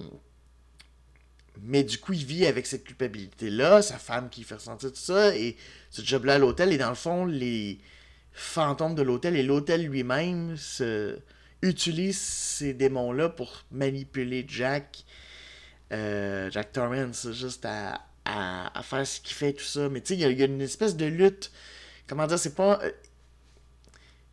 mais 1.62 1.84
du 1.84 1.98
coup, 1.98 2.12
il 2.12 2.24
vit 2.24 2.44
avec 2.46 2.66
cette 2.66 2.84
culpabilité-là, 2.84 3.82
sa 3.82 3.98
femme 3.98 4.28
qui 4.30 4.42
fait 4.42 4.56
ressentir 4.56 4.90
tout 4.92 4.98
ça, 4.98 5.34
et 5.36 5.56
ce 5.90 6.02
job-là 6.02 6.34
à 6.34 6.38
l'hôtel, 6.38 6.72
et 6.72 6.78
dans 6.78 6.90
le 6.90 6.94
fond, 6.96 7.24
les 7.24 7.80
fantômes 8.36 8.94
de 8.94 9.02
l'hôtel 9.02 9.36
et 9.36 9.42
l'hôtel 9.42 9.86
lui-même 9.86 10.56
se... 10.56 11.18
utilisent 11.62 12.20
ces 12.20 12.74
démons-là 12.74 13.30
pour 13.30 13.64
manipuler 13.72 14.44
Jack, 14.48 15.04
euh, 15.92 16.50
Jack 16.50 16.72
Torrance, 16.72 17.32
juste 17.32 17.64
à, 17.66 18.02
à, 18.24 18.82
faire 18.82 19.06
ce 19.06 19.20
qu'il 19.20 19.34
fait, 19.34 19.52
tout 19.54 19.64
ça. 19.64 19.88
Mais 19.88 20.00
tu 20.00 20.08
sais, 20.08 20.14
il 20.20 20.38
y, 20.38 20.42
a- 20.42 20.46
une 20.46 20.60
espèce 20.62 20.96
de 20.96 21.06
lutte. 21.06 21.50
Comment 22.08 22.26
dire, 22.26 22.38
c'est 22.38 22.54
pas. 22.54 22.80
euh, 22.82 22.92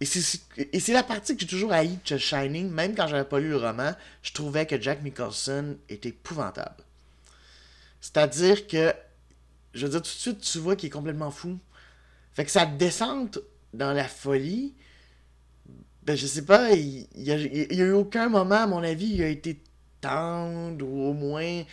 Et 0.02 0.06
c'est 0.80 0.94
la 0.94 1.04
partie 1.04 1.34
que 1.36 1.42
j'ai 1.42 1.48
toujours 1.48 1.72
haï 1.72 1.98
de 2.06 2.18
Shining, 2.18 2.70
même 2.70 2.94
quand 2.96 3.08
j'avais 3.08 3.24
pas 3.28 3.40
lu 3.40 3.50
le 3.50 3.58
roman, 3.58 3.94
je 4.22 4.34
trouvais 4.34 4.66
que 4.66 4.80
Jack 4.82 5.02
Nicholson 5.04 5.78
était 5.90 6.10
épouvantable. 6.10 6.84
C'est-à-dire 8.02 8.68
que, 8.68 8.94
je 9.74 9.86
veux 9.86 9.92
dire, 9.92 10.02
tout 10.02 10.10
de 10.10 10.18
suite, 10.20 10.42
tu 10.42 10.58
vois 10.60 10.76
qu'il 10.76 10.88
est 10.88 10.92
complètement 10.92 11.32
fou. 11.32 11.58
Fait 12.34 12.46
que 12.46 12.52
sa 12.52 12.66
descente 12.66 13.40
dans 13.74 13.94
la 13.94 14.08
folie, 14.08 14.76
ben 16.04 16.16
je 16.16 16.28
sais 16.28 16.46
pas, 16.46 16.72
il, 16.72 17.08
il 17.16 17.24
y 17.24 17.32
a, 17.32 17.86
eu 17.86 17.92
aucun 17.94 18.30
moment, 18.30 18.64
à 18.64 18.68
mon 18.68 18.84
avis, 18.84 19.08
il 19.08 19.24
a 19.24 19.28
été 19.28 19.62
tendre 20.02 20.86
ou 20.86 21.10
au 21.10 21.14
moins 21.14 21.64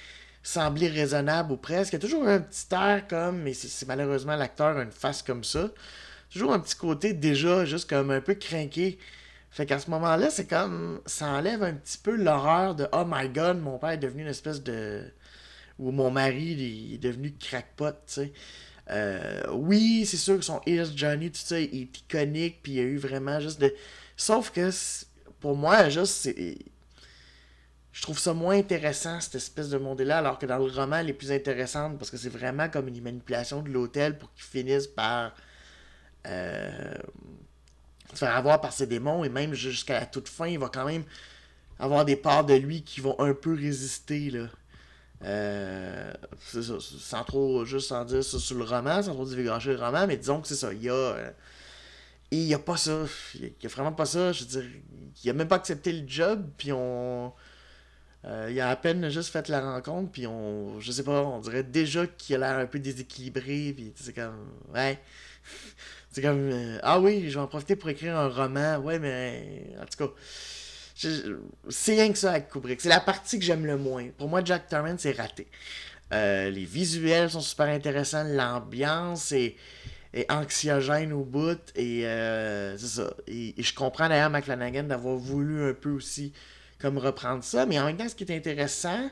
semblé 0.43 0.89
raisonnable 0.89 1.53
ou 1.53 1.57
presque. 1.57 1.93
Il 1.93 1.97
y 1.97 1.99
a 1.99 2.01
toujours 2.01 2.27
un 2.27 2.41
petit 2.41 2.67
air 2.73 3.07
comme, 3.09 3.43
mais 3.43 3.55
c'est 3.55 3.87
malheureusement 3.87 4.37
l'acteur 4.37 4.77
a 4.79 4.83
une 4.83 4.93
face 4.93 5.23
comme 5.23 5.45
ça. 5.45 5.71
Toujours 6.31 6.53
un 6.53 6.61
petit 6.61 6.77
côté 6.77 7.13
déjà 7.13 7.65
juste 7.65 7.89
comme 7.91 8.11
un 8.11 8.21
peu 8.21 8.35
craqué. 8.35 8.99
Fait 9.51 9.67
qu'à 9.67 9.81
ce 9.81 9.91
moment-là, 9.91 10.31
c'est 10.31 10.47
comme. 10.47 11.01
Ça 11.07 11.27
enlève 11.29 11.63
un 11.63 11.75
petit 11.75 11.99
peu 11.99 12.15
l'horreur 12.15 12.77
de 12.77 12.87
Oh 12.93 13.05
my 13.07 13.29
god, 13.29 13.59
mon 13.61 13.79
père 13.79 13.91
est 13.91 13.99
devenu 13.99 14.23
une 14.23 14.29
espèce 14.29 14.63
de. 14.63 15.03
Ou 15.79 15.91
mon 15.91 16.11
mari 16.11 16.95
est 16.95 16.99
devenu 16.99 17.35
crackpot, 17.35 17.93
tu 17.93 17.97
sais. 18.07 18.33
Euh, 18.91 19.43
oui, 19.53 20.05
c'est 20.07 20.17
sûr 20.17 20.37
que 20.39 20.45
son 20.45 20.61
Here's 20.67 20.97
Johnny, 20.97 21.31
tout 21.31 21.41
ça, 21.41 21.61
est 21.61 21.67
iconique, 21.73 22.61
puis 22.63 22.73
il 22.73 22.77
y 22.77 22.81
a 22.81 22.85
eu 22.85 22.99
vraiment 22.99 23.41
juste 23.41 23.61
de. 23.61 23.75
Sauf 24.17 24.51
que 24.51 24.71
pour 25.41 25.57
moi, 25.57 25.89
juste, 25.89 26.15
c'est. 26.15 26.59
Je 27.93 28.03
trouve 28.03 28.19
ça 28.19 28.33
moins 28.35 28.57
intéressant, 28.57 29.21
cette 29.21 29.35
espèce 29.35 29.69
de 29.69 29.77
monde-là, 29.79 30.19
alors 30.19 30.39
que 30.39 30.47
dans 30.47 30.59
le 30.59 30.71
roman, 30.71 30.97
elle 30.99 31.11
est 31.11 31.15
plus 31.15 31.33
intéressante 31.33 31.99
parce 31.99 32.11
que 32.11 32.17
c'est 32.17 32.29
vraiment 32.29 32.69
comme 32.69 32.87
une 32.89 33.01
manipulation 33.03 33.63
de 33.63 33.69
l'hôtel 33.71 34.17
pour 34.19 34.33
qu'ils 34.33 34.45
finissent 34.45 34.87
par. 34.87 35.35
euh, 36.27 36.95
se 38.13 38.19
faire 38.19 38.37
avoir 38.37 38.61
par 38.61 38.73
ses 38.73 38.87
démons, 38.87 39.25
et 39.25 39.29
même 39.29 39.55
jusqu'à 39.55 40.01
la 40.01 40.07
toute 40.07 40.29
fin, 40.29 40.47
il 40.47 40.59
va 40.59 40.69
quand 40.69 40.85
même 40.85 41.05
avoir 41.79 42.05
des 42.05 42.17
parts 42.17 42.45
de 42.47 42.55
lui 42.55 42.83
qui 42.83 43.01
vont 43.01 43.19
un 43.21 43.35
peu 43.35 43.55
résister, 43.55 44.31
là. 44.31 44.49
Euh, 45.25 46.13
c'est 46.41 46.63
ça, 46.63 46.75
sans 46.81 47.25
trop 47.25 47.65
juste 47.67 47.93
en 47.93 48.05
dire 48.05 48.25
ça 48.25 48.39
sur 48.39 48.57
le 48.57 48.65
roman, 48.65 49.03
sans 49.03 49.13
trop 49.15 49.27
divulgacher 49.27 49.73
le 49.75 49.79
roman, 49.85 50.07
mais 50.07 50.17
disons 50.17 50.41
que 50.41 50.49
c'est 50.49 50.57
ça, 50.57 50.73
il 50.73 50.83
y 50.83 50.89
a. 50.89 50.95
euh, 50.95 51.31
il 52.31 52.43
y 52.43 52.55
a 52.55 52.59
pas 52.59 52.77
ça. 52.77 53.05
Il 53.35 53.41
y 53.43 53.45
a- 53.47 53.49
il 53.49 53.63
y 53.63 53.67
a 53.67 53.69
vraiment 53.69 53.93
pas 53.93 54.07
ça. 54.07 54.33
Je 54.33 54.45
veux 54.45 54.51
dire, 54.51 54.65
il 55.25 55.31
a 55.31 55.33
même 55.33 55.49
pas 55.49 55.57
accepté 55.57 55.93
le 55.93 56.07
job, 56.09 56.47
puis 56.57 56.73
on. 56.73 57.33
euh, 58.27 58.49
il 58.51 58.61
a 58.61 58.71
à 58.71 58.77
peine 58.77 59.09
juste 59.11 59.31
fait 59.33 59.49
la 59.49 59.61
rencontre, 59.63 60.13
puis 60.13 60.27
on. 60.27 60.81
Je 60.81 60.93
sais 60.93 61.05
pas, 61.05 61.23
on 61.25 61.41
dirait 61.41 61.65
déjà 61.65 62.07
qu'il 62.07 62.37
a 62.37 62.39
l'air 62.41 62.59
un 62.61 62.67
peu 62.67 62.79
déséquilibré, 62.81 63.75
puis 63.77 63.93
c'est 63.97 64.15
comme. 64.15 64.37
Ouais. 64.75 65.01
C'est 66.13 66.23
comme. 66.23 66.51
euh, 66.51 66.79
ah 66.83 67.01
oui, 67.01 67.31
je 67.31 67.35
vais 67.39 67.41
en 67.45 67.47
profiter 67.49 67.77
pour 67.77 67.89
écrire 67.91 68.17
un 68.19 68.29
roman. 68.29 68.79
Ouais, 68.79 68.99
mais. 68.99 69.75
En 69.81 69.87
tout 69.87 70.07
cas. 70.09 70.13
C'est 71.69 71.95
rien 71.95 72.13
que 72.13 72.19
ça 72.19 72.33
avec 72.33 72.51
Kubrick. 72.51 72.81
C'est 72.81 72.89
la 72.89 73.01
partie 73.01 73.39
que 73.39 73.45
j'aime 73.45 73.65
le 73.65 73.79
moins. 73.79 74.09
Pour 74.19 74.29
moi, 74.29 74.43
Jack 74.45 74.69
Torrance 74.69 75.07
est 75.07 75.19
raté. 75.19 75.47
Euh, 76.13 76.51
les 76.51 76.65
visuels 76.65 77.31
sont 77.31 77.41
super 77.41 77.67
intéressants, 77.67 78.25
l'ambiance 78.25 79.31
est, 79.33 79.57
est 80.13 80.31
anxiogène 80.31 81.13
au 81.13 81.25
bout, 81.25 81.61
et 81.77 82.07
euh, 82.07 82.77
c'est 82.77 83.01
ça. 83.01 83.15
Et, 83.29 83.55
je 83.57 83.75
comprends 83.75 84.09
d'ailleurs 84.09 84.31
McFlanagan 84.31 84.85
d'avoir 84.85 85.17
voulu 85.17 85.71
un 85.71 85.75
peu 85.75 85.91
aussi 85.91 86.33
comme 86.81 86.99
reprendre 86.99 87.45
ça, 87.45 87.65
mais 87.67 87.79
en 87.79 87.87
même 87.87 87.97
temps, 87.97 88.09
ce 88.09 88.15
qui 88.15 88.25
est 88.25 88.37
intéressant, 88.37 89.11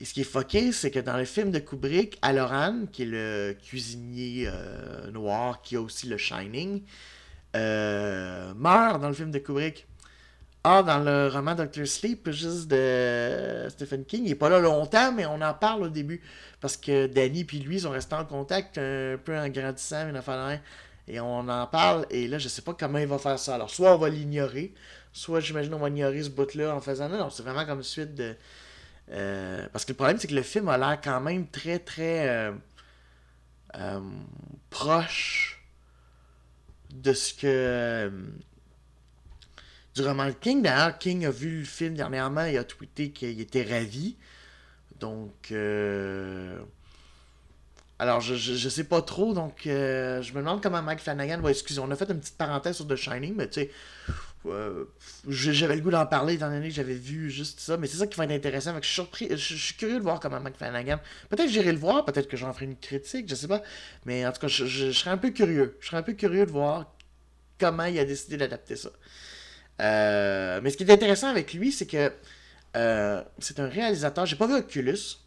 Et 0.00 0.04
ce 0.04 0.14
qui 0.14 0.20
est 0.20 0.24
fucké, 0.24 0.72
c'est 0.72 0.90
que 0.90 1.00
dans 1.00 1.16
le 1.16 1.24
film 1.24 1.50
de 1.50 1.58
Kubrick, 1.58 2.18
Aloran, 2.22 2.86
qui 2.90 3.02
est 3.02 3.06
le 3.06 3.56
cuisinier 3.60 4.44
euh, 4.46 5.10
noir 5.10 5.60
qui 5.60 5.76
a 5.76 5.80
aussi 5.80 6.06
le 6.06 6.16
Shining, 6.16 6.82
meurt 7.54 9.00
dans 9.00 9.08
le 9.08 9.14
film 9.14 9.30
de 9.30 9.40
Kubrick. 9.40 9.87
Ah, 10.64 10.82
dans 10.82 10.98
le 10.98 11.28
roman 11.28 11.54
Doctor 11.54 11.86
Sleep, 11.86 12.30
juste 12.30 12.68
de 12.68 13.68
Stephen 13.70 14.04
King, 14.04 14.24
il 14.26 14.32
est 14.32 14.34
pas 14.34 14.48
là 14.48 14.58
longtemps, 14.58 15.12
mais 15.12 15.24
on 15.24 15.40
en 15.40 15.54
parle 15.54 15.84
au 15.84 15.88
début. 15.88 16.20
Parce 16.60 16.76
que 16.76 17.06
Danny 17.06 17.46
et 17.52 17.56
lui 17.58 17.80
sont 17.80 17.90
restés 17.90 18.16
en 18.16 18.24
contact 18.24 18.76
un 18.76 19.16
peu 19.24 19.38
en 19.38 19.48
grandissant, 19.48 20.08
une 20.08 20.16
affaire 20.16 20.60
Et 21.06 21.20
on 21.20 21.48
en 21.48 21.66
parle, 21.68 22.06
et 22.10 22.26
là, 22.26 22.38
je 22.38 22.48
sais 22.48 22.62
pas 22.62 22.74
comment 22.74 22.98
il 22.98 23.06
va 23.06 23.18
faire 23.18 23.38
ça. 23.38 23.54
Alors, 23.54 23.70
soit 23.70 23.94
on 23.94 23.98
va 23.98 24.08
l'ignorer, 24.08 24.74
soit 25.12 25.40
j'imagine 25.40 25.72
on 25.74 25.78
va 25.78 25.88
ignorer 25.88 26.22
ce 26.22 26.30
bout-là 26.30 26.74
en 26.74 26.80
faisant. 26.80 27.08
Non, 27.08 27.30
c'est 27.30 27.44
vraiment 27.44 27.64
comme 27.64 27.82
suite 27.82 28.14
de. 28.14 28.34
Euh, 29.10 29.66
parce 29.72 29.84
que 29.84 29.92
le 29.92 29.96
problème, 29.96 30.18
c'est 30.18 30.28
que 30.28 30.34
le 30.34 30.42
film 30.42 30.68
a 30.68 30.76
l'air 30.76 31.00
quand 31.02 31.20
même 31.20 31.46
très, 31.46 31.78
très 31.78 32.28
euh, 32.28 32.52
euh, 33.76 34.00
proche 34.70 35.62
de 36.90 37.12
ce 37.12 37.32
que 37.34 38.10
du 40.00 40.06
roman 40.06 40.30
King. 40.32 40.62
D'ailleurs, 40.62 40.98
King 40.98 41.26
a 41.26 41.30
vu 41.30 41.60
le 41.60 41.64
film 41.64 41.94
dernièrement 41.94 42.44
et 42.44 42.56
a 42.58 42.64
tweeté 42.64 43.10
qu'il 43.10 43.40
était 43.40 43.62
ravi. 43.62 44.16
Donc, 45.00 45.52
euh... 45.52 46.58
alors 47.98 48.20
je, 48.20 48.34
je, 48.34 48.68
sais 48.68 48.84
pas 48.84 49.02
trop. 49.02 49.34
Donc, 49.34 49.66
euh, 49.66 50.22
je 50.22 50.32
me 50.32 50.38
demande 50.38 50.62
comment 50.62 50.82
Mike 50.82 51.00
Flanagan. 51.00 51.46
Excusez, 51.46 51.80
on 51.80 51.90
a 51.90 51.96
fait 51.96 52.10
une 52.10 52.20
petite 52.20 52.36
parenthèse 52.36 52.76
sur 52.76 52.86
The 52.86 52.96
Shining, 52.96 53.34
mais 53.36 53.48
tu 53.48 53.60
sais, 53.60 53.70
euh, 54.46 54.84
j'avais 55.28 55.76
le 55.76 55.82
goût 55.82 55.90
d'en 55.90 56.06
parler 56.06 56.34
étant 56.34 56.50
donné 56.50 56.68
que 56.68 56.74
j'avais 56.74 56.94
vu 56.94 57.30
juste 57.30 57.60
ça. 57.60 57.76
Mais 57.76 57.86
c'est 57.86 57.98
ça 57.98 58.06
qui 58.06 58.16
va 58.16 58.24
être 58.24 58.32
intéressant. 58.32 58.74
je 58.80 58.86
suis 58.86 58.94
surpris, 58.94 59.28
je, 59.30 59.54
suis 59.54 59.74
curieux 59.74 59.98
de 59.98 60.02
voir 60.02 60.20
comment 60.20 60.40
Mike 60.40 60.56
Flanagan. 60.56 60.98
Peut-être 61.28 61.50
j'irai 61.50 61.72
le 61.72 61.78
voir, 61.78 62.04
peut-être 62.04 62.28
que 62.28 62.36
j'en 62.36 62.52
ferai 62.52 62.66
une 62.66 62.76
critique, 62.76 63.28
je 63.28 63.34
sais 63.34 63.48
pas. 63.48 63.62
Mais 64.04 64.26
en 64.26 64.32
tout 64.32 64.40
cas, 64.40 64.48
je, 64.48 64.92
serais 64.92 65.10
un 65.10 65.18
peu 65.18 65.30
curieux. 65.30 65.76
Je 65.80 65.86
serais 65.86 65.98
un 65.98 66.02
peu 66.02 66.14
curieux 66.14 66.46
de 66.46 66.50
voir 66.50 66.92
comment 67.58 67.84
il 67.84 67.98
a 67.98 68.04
décidé 68.04 68.36
d'adapter 68.36 68.76
ça. 68.76 68.90
Euh, 69.80 70.60
mais 70.62 70.70
ce 70.70 70.76
qui 70.76 70.82
est 70.84 70.90
intéressant 70.90 71.28
avec 71.28 71.54
lui, 71.54 71.72
c'est 71.72 71.86
que 71.86 72.12
euh, 72.76 73.22
c'est 73.38 73.60
un 73.60 73.68
réalisateur. 73.68 74.26
J'ai 74.26 74.36
pas 74.36 74.46
vu 74.46 74.54
Oculus. 74.54 75.18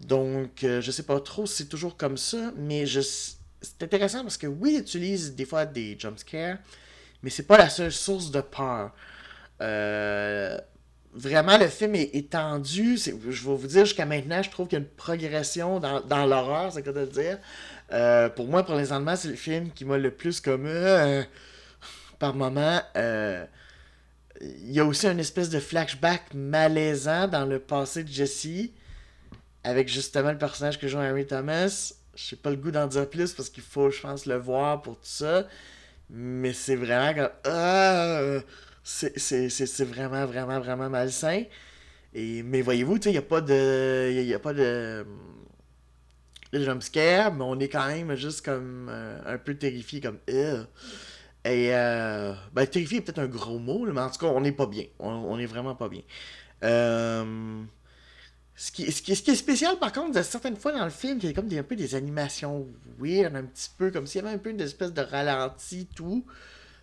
Donc, 0.00 0.64
euh, 0.64 0.80
je 0.80 0.90
sais 0.90 1.02
pas 1.02 1.20
trop 1.20 1.46
si 1.46 1.56
c'est 1.56 1.68
toujours 1.68 1.96
comme 1.96 2.16
ça. 2.16 2.52
Mais 2.56 2.86
je... 2.86 3.00
c'est 3.00 3.82
intéressant 3.82 4.22
parce 4.22 4.38
que 4.38 4.46
oui, 4.46 4.74
il 4.74 4.80
utilise 4.80 5.34
des 5.34 5.44
fois 5.44 5.66
des 5.66 5.96
jumpscares. 5.98 6.58
Mais 7.22 7.30
c'est 7.30 7.46
pas 7.46 7.58
la 7.58 7.68
seule 7.68 7.92
source 7.92 8.30
de 8.30 8.40
peur. 8.40 8.92
vraiment, 11.12 11.58
le 11.58 11.68
film 11.68 11.94
est 11.96 12.14
étendu. 12.14 12.96
Je 12.96 13.10
vais 13.10 13.56
vous 13.56 13.66
dire, 13.66 13.84
jusqu'à 13.84 14.06
maintenant, 14.06 14.42
je 14.42 14.48
trouve 14.48 14.68
qu'il 14.68 14.78
y 14.78 14.80
a 14.80 14.84
une 14.84 14.90
progression 14.90 15.80
dans, 15.80 16.26
l'horreur, 16.26 16.72
c'est 16.72 16.82
quoi 16.82 16.94
de 16.94 17.04
dire. 17.04 17.38
pour 18.36 18.46
moi, 18.46 18.62
pour 18.64 18.76
les 18.76 18.86
c'est 18.86 19.28
le 19.28 19.34
film 19.34 19.70
qui 19.70 19.84
m'a 19.84 19.98
le 19.98 20.10
plus 20.10 20.40
comme 20.40 20.66
par 22.20 22.34
moment. 22.34 22.80
Euh, 22.96 23.44
il 24.40 24.70
y 24.70 24.78
a 24.78 24.84
aussi 24.84 25.08
une 25.08 25.18
espèce 25.18 25.50
de 25.50 25.58
flashback 25.58 26.32
malaisant 26.34 27.26
dans 27.26 27.44
le 27.44 27.58
passé 27.58 28.04
de 28.04 28.08
Jesse, 28.08 28.70
avec 29.64 29.88
justement 29.88 30.30
le 30.30 30.38
personnage 30.38 30.78
que 30.78 30.86
joue 30.86 30.98
Harry 30.98 31.26
Thomas. 31.26 31.92
Je 32.14 32.36
pas 32.36 32.50
le 32.50 32.56
goût 32.56 32.70
d'en 32.70 32.86
dire 32.86 33.08
plus 33.08 33.32
parce 33.32 33.50
qu'il 33.50 33.62
faut, 33.62 33.90
je 33.90 34.00
pense, 34.00 34.26
le 34.26 34.36
voir 34.36 34.82
pour 34.82 34.94
tout 34.94 35.06
ça. 35.06 35.46
Mais 36.08 36.52
c'est 36.52 36.76
vraiment 36.76 37.14
comme. 37.14 37.30
Ah, 37.44 38.40
c'est 38.82 39.84
vraiment, 39.84 40.26
vraiment, 40.26 40.60
vraiment 40.60 40.88
malsain. 40.88 41.44
Et, 42.14 42.42
mais 42.42 42.62
voyez-vous, 42.62 42.96
il 42.98 43.12
n'y 43.12 43.18
a 43.18 43.22
pas 43.22 43.40
de. 43.40 44.10
Il 44.12 44.34
a 44.34 44.38
pas 44.38 44.52
de. 44.52 45.06
de 46.52 46.64
jumpscare, 46.64 47.32
mais 47.32 47.44
on 47.44 47.58
est 47.60 47.68
quand 47.68 47.86
même 47.86 48.14
juste 48.16 48.44
comme 48.44 48.88
euh, 48.90 49.20
un 49.26 49.38
peu 49.38 49.54
terrifié, 49.54 50.00
comme. 50.00 50.18
Et, 51.44 51.74
euh, 51.74 52.34
ben, 52.52 52.66
terrifié 52.66 52.98
est 52.98 53.00
peut-être 53.00 53.18
un 53.18 53.26
gros 53.26 53.58
mot, 53.58 53.86
mais 53.90 54.00
en 54.00 54.10
tout 54.10 54.18
cas, 54.18 54.26
on 54.26 54.40
n'est 54.40 54.52
pas 54.52 54.66
bien. 54.66 54.84
On, 54.98 55.36
n'est 55.36 55.44
est 55.44 55.46
vraiment 55.46 55.74
pas 55.74 55.88
bien. 55.88 56.02
Euh, 56.64 57.62
ce, 58.54 58.70
qui, 58.70 58.92
ce, 58.92 59.00
qui, 59.00 59.16
ce, 59.16 59.22
qui, 59.22 59.30
est 59.30 59.36
spécial, 59.36 59.78
par 59.78 59.92
contre, 59.92 60.22
certaines 60.22 60.56
fois 60.56 60.72
dans 60.72 60.84
le 60.84 60.90
film, 60.90 61.18
il 61.22 61.28
y 61.28 61.32
a 61.32 61.32
comme 61.32 61.48
des, 61.48 61.58
un 61.58 61.62
peu 61.62 61.76
des 61.76 61.94
animations 61.94 62.68
weird, 62.98 63.34
un 63.34 63.44
petit 63.44 63.70
peu, 63.76 63.90
comme 63.90 64.06
s'il 64.06 64.22
y 64.22 64.26
avait 64.26 64.34
un 64.34 64.38
peu 64.38 64.50
une 64.50 64.60
espèce 64.60 64.92
de 64.92 65.00
ralenti, 65.00 65.88
tout. 65.94 66.26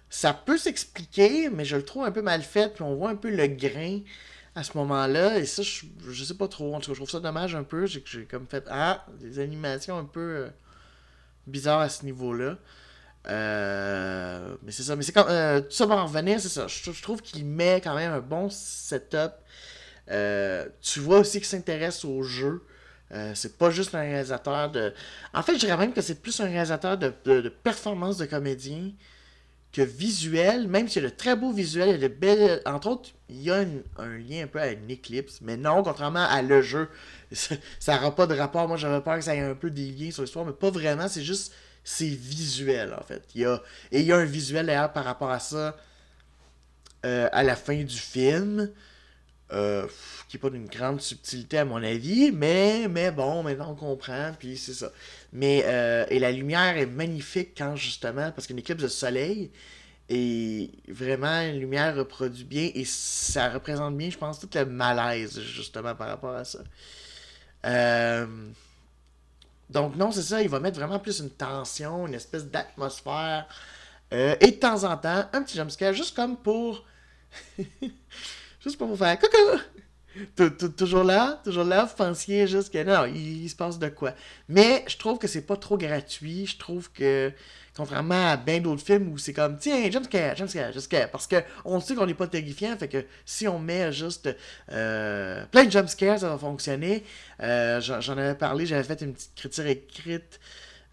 Ça 0.10 0.34
peut 0.34 0.58
s'expliquer, 0.58 1.50
mais 1.50 1.66
je 1.66 1.76
le 1.76 1.84
trouve 1.84 2.06
un 2.06 2.12
peu 2.12 2.22
mal 2.24 2.42
fait, 2.42 2.74
puis 2.74 2.84
on 2.84 2.96
voit 2.96 3.10
un 3.10 3.16
peu 3.16 3.30
le 3.30 3.48
grain 3.48 4.00
à 4.56 4.64
ce 4.64 4.76
moment-là, 4.78 5.38
et 5.38 5.46
ça, 5.46 5.62
je, 5.62 5.86
je 6.10 6.24
sais 6.24 6.34
pas 6.34 6.48
trop. 6.48 6.74
En 6.74 6.80
tout 6.80 6.90
cas, 6.90 6.94
je 6.94 7.00
trouve 7.00 7.12
ça 7.12 7.20
dommage 7.20 7.54
un 7.54 7.64
peu. 7.64 7.86
J'ai 7.86 8.02
comme 8.26 8.48
fait, 8.48 8.64
ah, 8.70 9.06
des 9.20 9.38
animations 9.38 10.00
un 10.00 10.06
peu 10.06 10.20
euh, 10.20 10.50
bizarres 11.46 11.82
à 11.82 11.90
ce 11.90 12.06
niveau-là. 12.06 12.58
Euh, 13.30 14.56
mais 14.64 14.72
c'est 14.72 14.84
ça. 14.84 14.96
Mais 14.96 15.04
c'est 15.04 15.12
comme. 15.12 15.28
Euh, 15.30 15.62
tout 15.62 15.72
ça 15.72 15.86
va 15.86 15.96
en 15.96 16.06
revenir, 16.06 16.40
c'est 16.40 16.50
ça. 16.50 16.68
Je, 16.68 17.02
trouve 17.02 17.22
qu'il 17.22 17.46
met 17.46 17.82
quand 17.84 17.96
même 17.96 18.14
un 18.14 18.22
bon 18.22 18.50
setup. 18.50 19.34
Euh, 20.10 20.66
tu 20.82 21.00
vois 21.00 21.20
aussi 21.20 21.40
qu'il 21.40 21.48
s'intéresse 21.48 22.06
au 22.06 22.24
jeu. 22.24 22.64
c'est 23.34 23.58
pas 23.58 23.70
juste 23.70 23.96
un 23.96 24.02
réalisateur 24.02 24.72
de. 24.72 24.94
En 25.34 25.44
fait, 25.44 25.56
je 25.56 25.60
dirais 25.60 25.78
même 25.78 25.94
que 25.94 26.02
c'est 26.02 26.22
plus 26.22 26.40
un 26.40 26.46
réalisateur 26.46 26.98
de, 26.98 27.14
de, 27.26 27.50
performance 27.50 28.18
de 28.18 28.26
comédien 28.26 28.92
que 29.74 29.82
visuel. 29.82 30.68
Même 30.70 30.88
s'il 30.88 31.04
y 31.04 31.06
a 31.06 31.10
de 31.10 31.16
très 31.16 31.36
beaux 31.36 31.52
visuels, 31.52 31.90
a 31.90 31.98
de 31.98 32.08
belles. 32.08 32.62
Entre 32.66 32.88
autres, 32.88 33.10
il 33.28 33.42
y 33.42 33.52
a 33.52 33.66
un 33.98 34.18
lien 34.18 34.44
un 34.44 34.48
peu 34.48 34.62
à 34.62 34.72
une 34.72 34.90
éclipse. 34.90 35.40
Mais 35.42 35.58
non, 35.58 35.84
contrairement 35.84 36.26
à 36.30 36.42
le 36.42 36.62
jeu, 36.62 36.88
ça 37.34 37.96
n'aura 37.96 38.16
pas 38.16 38.26
de 38.26 38.36
rapport. 38.36 38.70
Moi, 38.70 38.78
j'avais 38.78 39.02
peur 39.02 39.18
que 39.18 39.22
ça 39.24 39.36
ait 39.36 39.42
un 39.42 39.56
peu 39.56 39.70
des 39.70 39.92
liens 39.92 40.12
sur 40.12 40.22
l'histoire, 40.22 40.46
mais 40.46 40.54
pas 40.54 40.70
vraiment. 40.70 41.10
C'est 41.10 41.24
juste 41.24 41.52
c'est 41.90 42.06
visuel, 42.10 42.94
en 43.00 43.02
fait. 43.02 43.24
Il 43.34 43.42
y 43.42 43.46
a, 43.46 43.62
et 43.94 44.02
il 44.02 44.06
y 44.06 44.12
a 44.12 44.18
un 44.18 44.26
visuel, 44.26 44.66
d'ailleurs, 44.66 44.92
par 44.92 45.06
rapport 45.06 45.32
à 45.32 45.40
ça, 45.40 45.78
euh, 47.06 47.30
à 47.32 47.44
la 47.44 47.56
fin 47.56 47.82
du 47.82 47.98
film, 47.98 48.70
euh, 49.54 49.88
qui 50.28 50.36
n'est 50.36 50.42
pas 50.42 50.50
d'une 50.50 50.68
grande 50.68 51.00
subtilité, 51.00 51.60
à 51.60 51.64
mon 51.64 51.82
avis, 51.82 52.34
mais, 52.34 52.90
mais 52.90 53.12
bon, 53.12 53.42
maintenant 53.42 53.72
on 53.72 53.76
comprend, 53.76 54.34
puis 54.38 54.58
c'est 54.58 54.74
ça. 54.74 54.92
Mais, 55.32 55.64
euh, 55.66 56.06
et 56.10 56.20
la 56.20 56.34
lumière 56.34 56.76
est 56.76 56.88
magnifique 56.88 57.52
quand, 57.58 57.78
justement, 57.78 58.34
parce 58.34 58.48
qu'une 58.48 58.60
éclipse 58.60 58.84
de 58.84 58.90
soleil, 58.90 59.50
et 60.10 60.72
vraiment, 60.90 61.40
la 61.40 61.54
lumière 61.54 61.96
reproduit 61.96 62.44
bien, 62.44 62.70
et 62.76 62.84
ça 62.84 63.50
représente 63.50 63.96
bien, 63.96 64.10
je 64.10 64.18
pense, 64.18 64.40
tout 64.42 64.50
le 64.56 64.66
malaise, 64.66 65.40
justement, 65.40 65.96
par 65.96 66.10
rapport 66.10 66.36
à 66.36 66.44
ça. 66.44 66.60
Euh... 67.66 68.26
Donc 69.70 69.96
non, 69.96 70.12
c'est 70.12 70.22
ça, 70.22 70.42
il 70.42 70.50
va 70.50 70.60
mettre 70.60 70.80
vraiment 70.80 71.00
plus 71.00 71.20
une 71.20 71.30
tension, 71.30 72.08
une 72.08 72.14
espèce 72.14 72.46
d'atmosphère. 72.46 73.48
Euh, 74.14 74.36
et 74.40 74.52
de 74.52 74.56
temps 74.56 74.84
en 74.84 74.96
temps, 74.98 75.26
un 75.34 75.44
petit 75.44 75.58
jumpscare, 75.58 75.94
juste 75.94 76.16
comme 76.16 76.38
pour... 76.38 76.86
juste 78.62 78.78
pour 78.78 78.88
vous 78.88 78.96
faire 78.96 79.20
coucou! 79.20 79.60
Toujours 80.78 81.04
là, 81.04 81.42
toujours 81.44 81.64
là, 81.64 81.86
vous 81.86 81.96
pensiez 81.96 82.48
juste 82.48 82.72
que 82.72 82.84
non, 82.84 83.06
il, 83.06 83.50
se 83.50 83.56
passe 83.56 83.80
de 83.80 83.90
quoi. 83.90 84.14
Mais 84.50 84.84
je 84.88 84.98
trouve 84.98 85.18
que 85.18 85.28
c'est 85.28 85.42
pas 85.42 85.58
trop 85.58 85.78
gratuit. 85.78 86.46
Je 86.46 86.58
trouve 86.58 86.92
que, 86.92 87.32
contrairement 87.76 88.32
à 88.32 88.38
bien 88.38 88.60
d'autres 88.60 88.84
films 88.84 89.12
où 89.12 89.18
c'est 89.18 89.34
comme, 89.34 89.58
tiens, 89.58 89.90
jumpscare, 89.92 90.36
jumpscare, 90.36 90.72
jumpscare. 90.72 91.10
Parce 91.12 91.28
qu'on 91.28 91.80
sait 91.80 91.96
qu'on 91.96 92.06
n'est 92.06 92.14
pas 92.14 92.28
terrifiant, 92.28 92.76
fait 92.78 92.88
que 92.88 93.06
si 93.26 93.48
on 93.48 93.60
met 93.60 93.92
juste 93.92 94.30
euh, 94.72 95.44
plein 95.52 95.66
de 95.66 95.72
jumpscares, 95.72 96.20
ça 96.20 96.30
va 96.30 96.38
fonctionner. 96.38 97.04
Euh, 97.42 97.82
j'en 97.82 98.18
avais 98.18 98.36
parlé, 98.36 98.66
j'avais 98.66 98.84
fait 98.84 99.02
une 99.02 99.14
petite 99.14 99.36
critique 99.36 99.66
écrite. 99.66 100.40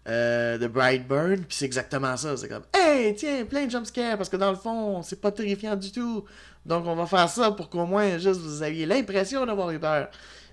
Euh, 0.07 0.59
de 0.59 0.67
Brightburn, 0.67 1.37
puis 1.37 1.57
c'est 1.57 1.65
exactement 1.65 2.15
ça. 2.15 2.37
C'est 2.37 2.47
comme, 2.47 2.61
hey, 2.75 3.15
tiens, 3.15 3.43
plein 3.43 3.65
de 3.65 3.71
jumpscares, 3.71 4.17
parce 4.17 4.29
que 4.29 4.37
dans 4.37 4.51
le 4.51 4.55
fond, 4.55 5.01
c'est 5.01 5.19
pas 5.19 5.31
terrifiant 5.31 5.75
du 5.75 5.91
tout. 5.91 6.25
Donc 6.65 6.85
on 6.87 6.95
va 6.95 7.05
faire 7.05 7.29
ça 7.29 7.51
pour 7.51 7.69
qu'au 7.69 7.85
moins 7.85 8.17
juste 8.17 8.39
vous 8.41 8.63
aviez 8.63 8.85
l'impression 8.85 9.45
d'avoir 9.45 9.71
eu 9.71 9.79
peur. 9.79 10.09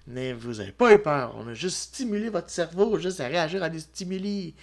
Mais 0.07 0.33
vous 0.33 0.55
n'avez 0.55 0.73
pas 0.73 0.93
eu 0.93 0.99
peur. 0.99 1.35
On 1.39 1.49
a 1.49 1.55
juste 1.55 1.77
stimulé 1.77 2.29
votre 2.29 2.51
cerveau 2.51 2.99
juste 2.99 3.21
à 3.21 3.29
réagir 3.29 3.63
à 3.63 3.69
des 3.69 3.81
stimuli. 3.81 4.55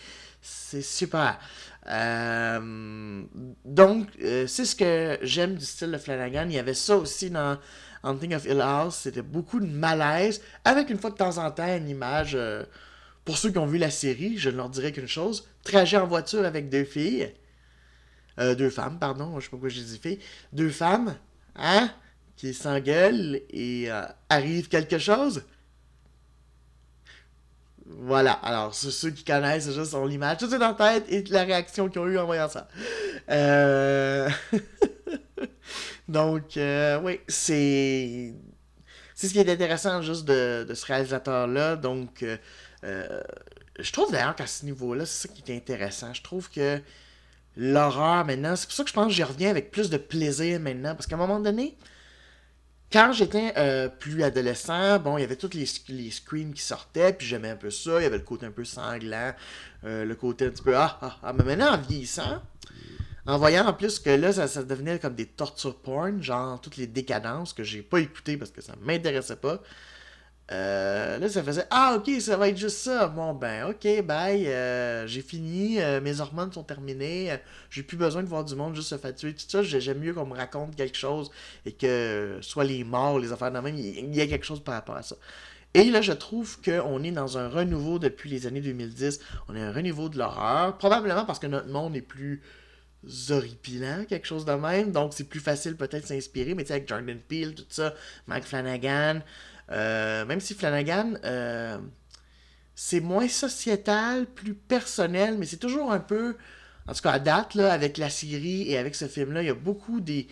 C'est 0.42 0.82
super. 0.82 1.40
Euh, 1.88 3.24
donc, 3.66 4.08
euh, 4.22 4.48
c'est 4.48 4.66
ce 4.66 4.76
que 4.76 5.18
j'aime 5.22 5.56
du 5.56 5.66
style 5.66 5.92
de 5.92 5.98
Flanagan. 5.98 6.46
Il 6.46 6.54
y 6.54 6.60
avait 6.60 6.74
ça 6.74 6.98
aussi 6.98 7.30
dans 7.30 7.58
Hunting 8.04 8.36
of 8.36 8.46
Hill 8.46 8.62
House. 8.62 8.96
C'était 8.98 9.22
beaucoup 9.22 9.60
de 9.60 9.66
malaise, 9.66 10.42
avec 10.66 10.90
une 10.90 10.98
fois 10.98 11.10
de 11.10 11.16
temps 11.16 11.38
en 11.38 11.52
temps 11.52 11.76
une 11.76 11.90
image. 11.90 12.36
Euh, 12.36 12.64
pour 13.26 13.38
ceux 13.38 13.52
qui 13.52 13.58
ont 13.58 13.66
vu 13.66 13.78
la 13.78 13.92
série, 13.92 14.38
je 14.38 14.50
ne 14.50 14.58
leur 14.58 14.70
dirais 14.70 14.92
qu'une 14.92 15.08
chose 15.08 15.48
trajet 15.64 15.98
en 15.98 16.08
voiture 16.08 16.46
avec 16.46 16.70
deux 16.70 16.86
filles. 16.86 17.32
deux 18.38 18.70
femmes, 18.70 18.98
pardon, 18.98 19.40
je 19.40 19.46
sais 19.46 19.50
pas 19.50 19.52
pourquoi 19.52 19.70
j'ai 19.70 19.84
dit 19.84 20.00
filles. 20.00 20.20
Deux 20.54 20.70
femmes 20.70 21.16
Hein? 21.60 21.92
Qui 22.36 22.54
s'engueule 22.54 23.42
et 23.50 23.92
euh, 23.92 24.04
arrive 24.30 24.70
quelque 24.70 24.98
chose? 24.98 25.44
Voilà, 27.92 28.34
alors 28.34 28.74
ceux 28.76 29.10
qui 29.10 29.24
connaissent, 29.24 29.72
juste 29.74 29.96
ont 29.96 30.06
l'image 30.06 30.38
tout 30.38 30.48
dans 30.48 30.60
la 30.60 30.74
tête 30.74 31.06
et 31.10 31.24
la 31.32 31.44
réaction 31.44 31.90
qu'ils 31.90 32.00
ont 32.00 32.08
eu 32.08 32.20
en 32.20 32.26
voyant 32.26 32.48
ça. 32.48 32.68
Euh, 33.32 34.30
donc, 36.08 36.56
euh, 36.58 37.00
oui, 37.02 37.20
c'est. 37.28 38.34
c'est 39.16 39.28
ce 39.28 39.34
qui 39.34 39.40
est 39.40 39.50
intéressant 39.50 40.04
juste 40.04 40.26
de, 40.26 40.68
ce 40.72 40.86
réalisateur-là. 40.86 41.78
Donc, 41.78 42.24
euh, 42.84 43.22
je 43.80 43.92
trouve 43.92 44.12
d'ailleurs 44.12 44.36
qu'à 44.36 44.48
ce 44.48 44.66
niveau-là, 44.66 45.08
c'est 45.08 45.28
ça 45.28 45.34
qui 45.34 45.52
est 45.52 45.56
intéressant. 45.56 46.14
Je 46.14 46.22
trouve 46.22 46.50
que 46.52 46.80
l'horreur 47.58 48.26
maintenant, 48.26 48.56
c'est 48.56 48.68
pour 48.68 48.76
ça 48.76 48.84
que 48.84 48.90
je 48.90 48.94
pense 48.94 49.08
que 49.08 49.14
j'y 49.14 49.24
reviens 49.24 49.50
avec 49.50 49.72
plus 49.72 49.90
de 49.90 49.98
plaisir 49.98 50.60
maintenant. 50.60 50.96
Parce 50.96 51.08
qu'à 51.08 51.16
un 51.16 51.20
moment 51.20 51.40
donné, 51.40 51.78
quand 52.92 53.12
j'étais 53.12 53.54
euh, 53.58 53.88
plus 53.88 54.24
adolescent, 54.24 55.00
bon, 55.00 55.18
il 55.18 55.22
y 55.22 55.24
avait 55.24 55.36
tous 55.36 55.54
les, 55.54 55.66
les 55.90 56.10
screams 56.10 56.54
qui 56.54 56.62
sortaient, 56.62 57.14
puis 57.14 57.28
j'aimais 57.28 57.50
un 57.50 57.56
peu 57.56 57.70
ça. 57.70 58.00
Il 58.00 58.04
y 58.04 58.06
avait 58.06 58.18
le 58.18 58.24
côté 58.24 58.46
un 58.46 58.52
peu 58.52 58.66
sanglant, 58.66 59.34
euh, 59.84 60.06
le 60.06 60.16
côté 60.16 60.46
un 60.46 60.50
petit 60.50 60.64
peu 60.64 60.76
ah, 60.76 60.98
ah, 61.02 61.18
ah. 61.22 61.34
Mais 61.34 61.44
maintenant, 61.44 61.74
en 61.74 61.78
vieillissant, 61.78 62.42
en 63.28 63.38
voyant 63.38 63.68
en 63.68 63.74
plus 63.74 64.00
que 64.00 64.10
là, 64.10 64.34
ça, 64.34 64.48
ça, 64.48 64.64
devenait 64.64 64.98
comme 64.98 65.14
des 65.14 65.28
torture 65.28 65.78
porn, 65.78 66.24
genre 66.24 66.60
toutes 66.60 66.78
les 66.78 66.88
décadences 66.88 67.54
que 67.54 67.64
j'ai 67.64 67.84
pas 67.84 68.00
écoutées 68.00 68.38
parce 68.38 68.50
que 68.52 68.62
ça 68.62 68.74
m'intéressait 68.82 69.36
pas. 69.36 69.62
Euh, 70.52 71.20
là, 71.20 71.30
ça 71.30 71.44
faisait 71.44 71.66
Ah, 71.70 71.96
ok, 71.98 72.10
ça 72.20 72.36
va 72.38 72.50
être 72.50 72.58
juste 72.58 72.78
ça. 72.78 73.08
Bon, 73.08 73.34
ben, 73.34 73.70
ok, 73.70 74.04
bye. 74.04 74.48
Euh, 74.48 75.06
j'ai 75.06 75.22
fini. 75.22 75.80
Euh, 75.80 76.02
mes 76.02 76.20
hormones 76.22 76.52
sont 76.52 76.64
terminées. 76.64 77.38
j'ai 77.70 77.84
plus 77.84 77.98
besoin 77.98 78.24
de 78.24 78.28
voir 78.28 78.44
du 78.44 78.56
monde 78.56 78.76
juste 78.76 78.90
se 78.90 78.98
faire 78.98 79.14
tuer. 79.14 79.34
Tout 79.34 79.46
ça, 79.48 79.62
j'aime 79.62 80.00
mieux 80.00 80.14
qu'on 80.14 80.26
me 80.26 80.36
raconte 80.36 80.76
quelque 80.76 80.98
chose 80.98 81.30
et 81.66 81.72
que 81.72 82.40
soit 82.42 82.64
les 82.64 82.84
morts, 82.84 83.20
les 83.20 83.32
affaires 83.32 83.52
de 83.52 83.60
même, 83.60 83.76
il 83.78 84.16
y 84.16 84.22
a 84.22 84.28
quelque 84.28 84.46
chose 84.46 84.64
par 84.64 84.74
rapport 84.76 84.96
à 84.96 85.04
ça. 85.04 85.16
Et 85.76 85.84
là, 85.86 86.02
je 86.02 86.14
trouve 86.14 86.60
qu'on 86.62 87.04
est 87.04 87.12
dans 87.12 87.38
un 87.38 87.48
renouveau 87.48 88.00
depuis 88.00 88.30
les 88.30 88.48
années 88.48 88.62
2010. 88.62 89.20
On 89.50 89.56
est 89.56 89.62
un 89.62 89.72
renouveau 89.72 90.10
de 90.10 90.18
l'horreur. 90.18 90.78
Probablement 90.78 91.26
parce 91.26 91.38
que 91.38 91.46
notre 91.46 91.68
monde 91.68 91.96
est 91.96 92.02
plus 92.02 92.42
horripilant, 93.30 94.04
quelque 94.06 94.26
chose 94.26 94.46
de 94.46 94.54
même. 94.54 94.92
Donc, 94.92 95.14
c'est 95.14 95.26
plus 95.26 95.40
facile 95.40 95.78
peut-être 95.78 96.08
s'inspirer. 96.08 96.56
Mais 96.56 96.64
tu 96.64 96.70
sais, 96.70 96.74
avec 96.74 96.88
Jordan 96.88 97.20
Peele, 97.20 97.54
tout 97.54 97.66
ça, 97.70 97.94
Mike 98.28 98.46
Flanagan. 98.46 99.22
Euh, 99.72 100.26
même 100.26 100.40
si 100.40 100.54
Flanagan, 100.54 101.14
euh, 101.26 101.78
c'est 102.76 103.02
moins 103.02 103.28
sociétal, 103.28 104.26
plus 104.26 104.54
personnel, 104.54 105.38
mais 105.38 105.46
c'est 105.46 105.58
toujours 105.58 105.92
un 105.92 106.00
peu, 106.00 106.38
en 106.88 106.94
tout 106.94 107.02
cas 107.02 107.12
à 107.12 107.20
date, 107.20 107.56
là, 107.56 107.72
avec 107.72 107.98
la 107.98 108.10
série 108.10 108.70
et 108.70 108.78
avec 108.78 108.96
ce 108.96 109.08
film-là, 109.08 109.44
il 109.44 109.48
y 109.48 109.52
a 109.52 109.56
beaucoup 109.56 110.02
des 110.02 110.28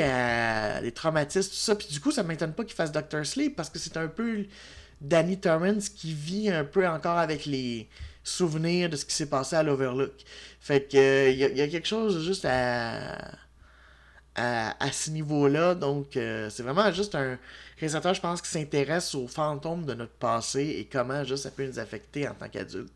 à 0.00 0.80
des 0.80 0.92
traumatismes, 0.92 1.50
tout 1.50 1.56
ça. 1.56 1.76
Puis 1.76 1.88
du 1.88 2.00
coup, 2.00 2.10
ça 2.10 2.22
m'étonne 2.22 2.52
pas 2.52 2.64
qu'il 2.64 2.74
fasse 2.74 2.92
Doctor 2.92 3.24
Sleep 3.24 3.54
parce 3.56 3.70
que 3.70 3.78
c'est 3.78 3.96
un 3.96 4.08
peu 4.08 4.46
Danny 5.00 5.38
Torrance 5.38 5.88
qui 5.88 6.14
vit 6.14 6.50
un 6.50 6.64
peu 6.64 6.86
encore 6.88 7.18
avec 7.18 7.46
les 7.46 7.88
souvenirs 8.24 8.88
de 8.88 8.96
ce 8.96 9.04
qui 9.04 9.14
s'est 9.14 9.28
passé 9.28 9.56
à 9.56 9.62
l'Overlook. 9.62 10.12
Fait 10.60 10.88
que 10.88 11.30
il 11.30 11.38
y, 11.38 11.60
a 11.60 11.68
quelque 11.68 11.88
chose 11.88 12.24
juste 12.24 12.44
à 12.44 13.18
à, 14.34 14.92
ce 14.92 15.10
niveau-là. 15.10 15.74
Donc, 15.74 16.16
euh, 16.16 16.48
c'est 16.50 16.62
vraiment 16.62 16.90
juste 16.92 17.14
un 17.14 17.38
réalisateur, 17.78 18.14
je 18.14 18.20
pense, 18.20 18.40
qui 18.42 18.50
s'intéresse 18.50 19.14
aux 19.14 19.28
fantômes 19.28 19.84
de 19.84 19.94
notre 19.94 20.12
passé 20.12 20.76
et 20.78 20.88
comment 20.90 21.24
juste 21.24 21.44
ça 21.44 21.50
peut 21.50 21.66
nous 21.66 21.78
affecter 21.78 22.28
en 22.28 22.34
tant 22.34 22.48
qu'adultes. 22.48 22.92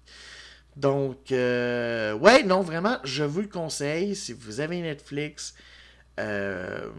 Donc, 0.76 1.32
euh, 1.32 2.12
ouais, 2.14 2.42
non, 2.42 2.60
vraiment, 2.60 2.98
je 3.04 3.24
vous 3.24 3.40
le 3.40 3.48
conseille. 3.48 4.14
Si 4.14 4.32
vous 4.32 4.60
avez 4.60 4.80
Netflix, 4.80 5.54
euh, 6.20 6.90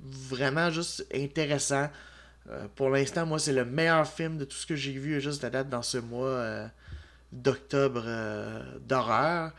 vraiment 0.00 0.70
juste 0.70 1.06
intéressant. 1.14 1.88
pour 2.76 2.90
l'instant, 2.90 3.24
moi, 3.26 3.38
c'est 3.38 3.52
le 3.52 3.64
meilleur 3.64 4.06
film 4.06 4.38
de 4.38 4.44
tout 4.44 4.56
ce 4.56 4.66
que 4.66 4.76
j'ai 4.76 4.92
vu 4.92 5.20
juste 5.20 5.44
à 5.44 5.50
date 5.50 5.68
dans 5.68 5.82
ce 5.82 5.98
mois 5.98 6.68
d'octobre 7.32 8.04
d'horreur. 8.80 9.52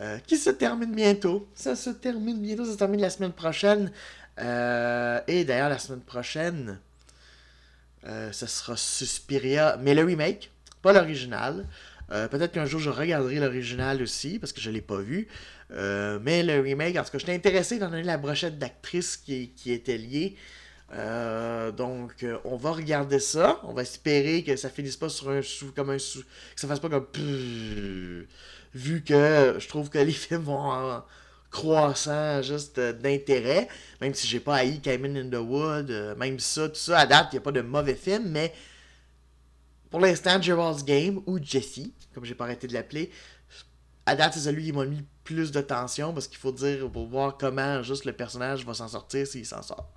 Euh, 0.00 0.18
qui 0.26 0.38
se 0.38 0.48
termine 0.48 0.94
bientôt. 0.94 1.46
Ça 1.54 1.76
se 1.76 1.90
termine 1.90 2.40
bientôt, 2.40 2.64
ça 2.64 2.72
se 2.72 2.78
termine 2.78 3.02
la 3.02 3.10
semaine 3.10 3.32
prochaine. 3.32 3.92
Euh, 4.38 5.20
et 5.26 5.44
d'ailleurs, 5.44 5.68
la 5.68 5.78
semaine 5.78 6.00
prochaine, 6.00 6.80
euh, 8.06 8.32
ce 8.32 8.46
sera 8.46 8.78
Suspiria, 8.78 9.76
mais 9.78 9.94
le 9.94 10.02
remake, 10.04 10.50
pas 10.82 10.92
l'original. 10.92 11.66
Peut-être 12.32 12.50
qu'un 12.50 12.66
jour 12.66 12.80
je 12.80 12.90
regarderai 12.90 13.36
l'original 13.36 14.02
aussi, 14.02 14.40
parce 14.40 14.52
que 14.52 14.60
je 14.60 14.68
ne 14.68 14.74
l'ai 14.74 14.80
pas 14.80 14.98
vu. 14.98 15.28
mais 15.70 16.42
le 16.42 16.58
remake, 16.58 16.96
en 16.96 17.04
tout 17.04 17.12
cas, 17.12 17.18
j'étais 17.18 17.36
intéressé 17.36 17.76
étant 17.76 17.88
donné 17.88 18.02
la 18.02 18.18
brochette 18.18 18.58
d'actrices 18.58 19.16
qui, 19.16 19.50
qui 19.50 19.70
était 19.70 19.96
liée. 19.96 20.34
Donc, 21.76 22.24
on 22.44 22.56
va 22.56 22.72
regarder 22.72 23.20
ça. 23.20 23.60
On 23.64 23.72
va 23.72 23.82
espérer 23.82 24.42
que 24.42 24.56
ça 24.56 24.68
finisse 24.68 24.96
pas 24.96 25.08
sur 25.08 25.30
un 25.30 25.42
sou, 25.42 25.72
comme 25.74 25.90
un 25.90 25.98
sou, 25.98 26.20
que 26.54 26.60
ça 26.60 26.66
fasse 26.66 26.80
pas 26.80 26.88
comme 26.88 27.06
vu 28.74 29.02
que 29.02 29.56
je 29.58 29.68
trouve 29.68 29.90
que 29.90 29.98
les 29.98 30.12
films 30.12 30.42
vont 30.42 30.58
en 30.58 31.02
croissant 31.50 32.42
juste 32.42 32.78
euh, 32.78 32.92
d'intérêt, 32.92 33.68
même 34.00 34.14
si 34.14 34.26
j'ai 34.26 34.38
pas 34.38 34.56
haï 34.56 34.80
Cabin 34.80 35.16
in 35.16 35.28
the 35.28 35.42
Wood, 35.42 35.90
euh, 35.90 36.14
même 36.14 36.38
ça, 36.38 36.68
tout 36.68 36.76
ça, 36.76 37.00
à 37.00 37.06
date, 37.06 37.28
il 37.32 37.34
n'y 37.34 37.38
a 37.38 37.42
pas 37.42 37.50
de 37.50 37.60
mauvais 37.60 37.96
film, 37.96 38.28
mais 38.28 38.54
pour 39.90 39.98
l'instant, 39.98 40.40
Gerald's 40.40 40.84
Game, 40.84 41.20
ou 41.26 41.40
Jesse, 41.42 41.90
comme 42.14 42.24
j'ai 42.24 42.36
pas 42.36 42.44
arrêté 42.44 42.68
de 42.68 42.72
l'appeler, 42.72 43.10
à 44.06 44.14
date, 44.14 44.34
c'est 44.34 44.40
celui 44.40 44.66
qui 44.66 44.72
m'a 44.72 44.84
mis 44.84 45.04
plus 45.24 45.50
de 45.50 45.60
tension, 45.60 46.14
parce 46.14 46.28
qu'il 46.28 46.38
faut 46.38 46.52
dire, 46.52 46.88
pour 46.88 47.08
voir 47.08 47.36
comment 47.36 47.82
juste 47.82 48.04
le 48.04 48.12
personnage 48.12 48.64
va 48.64 48.74
s'en 48.74 48.88
sortir 48.88 49.26
s'il 49.26 49.44
s'en 49.44 49.62
sort. 49.62 49.92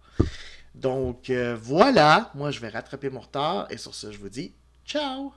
Donc 0.75 1.29
euh, 1.29 1.57
voilà, 1.59 2.31
moi 2.36 2.51
je 2.51 2.59
vais 2.59 2.69
rattraper 2.69 3.09
mon 3.09 3.19
retard, 3.19 3.67
et 3.69 3.77
sur 3.77 3.93
ce, 3.93 4.12
je 4.12 4.17
vous 4.17 4.29
dis 4.29 4.53
ciao! 4.86 5.33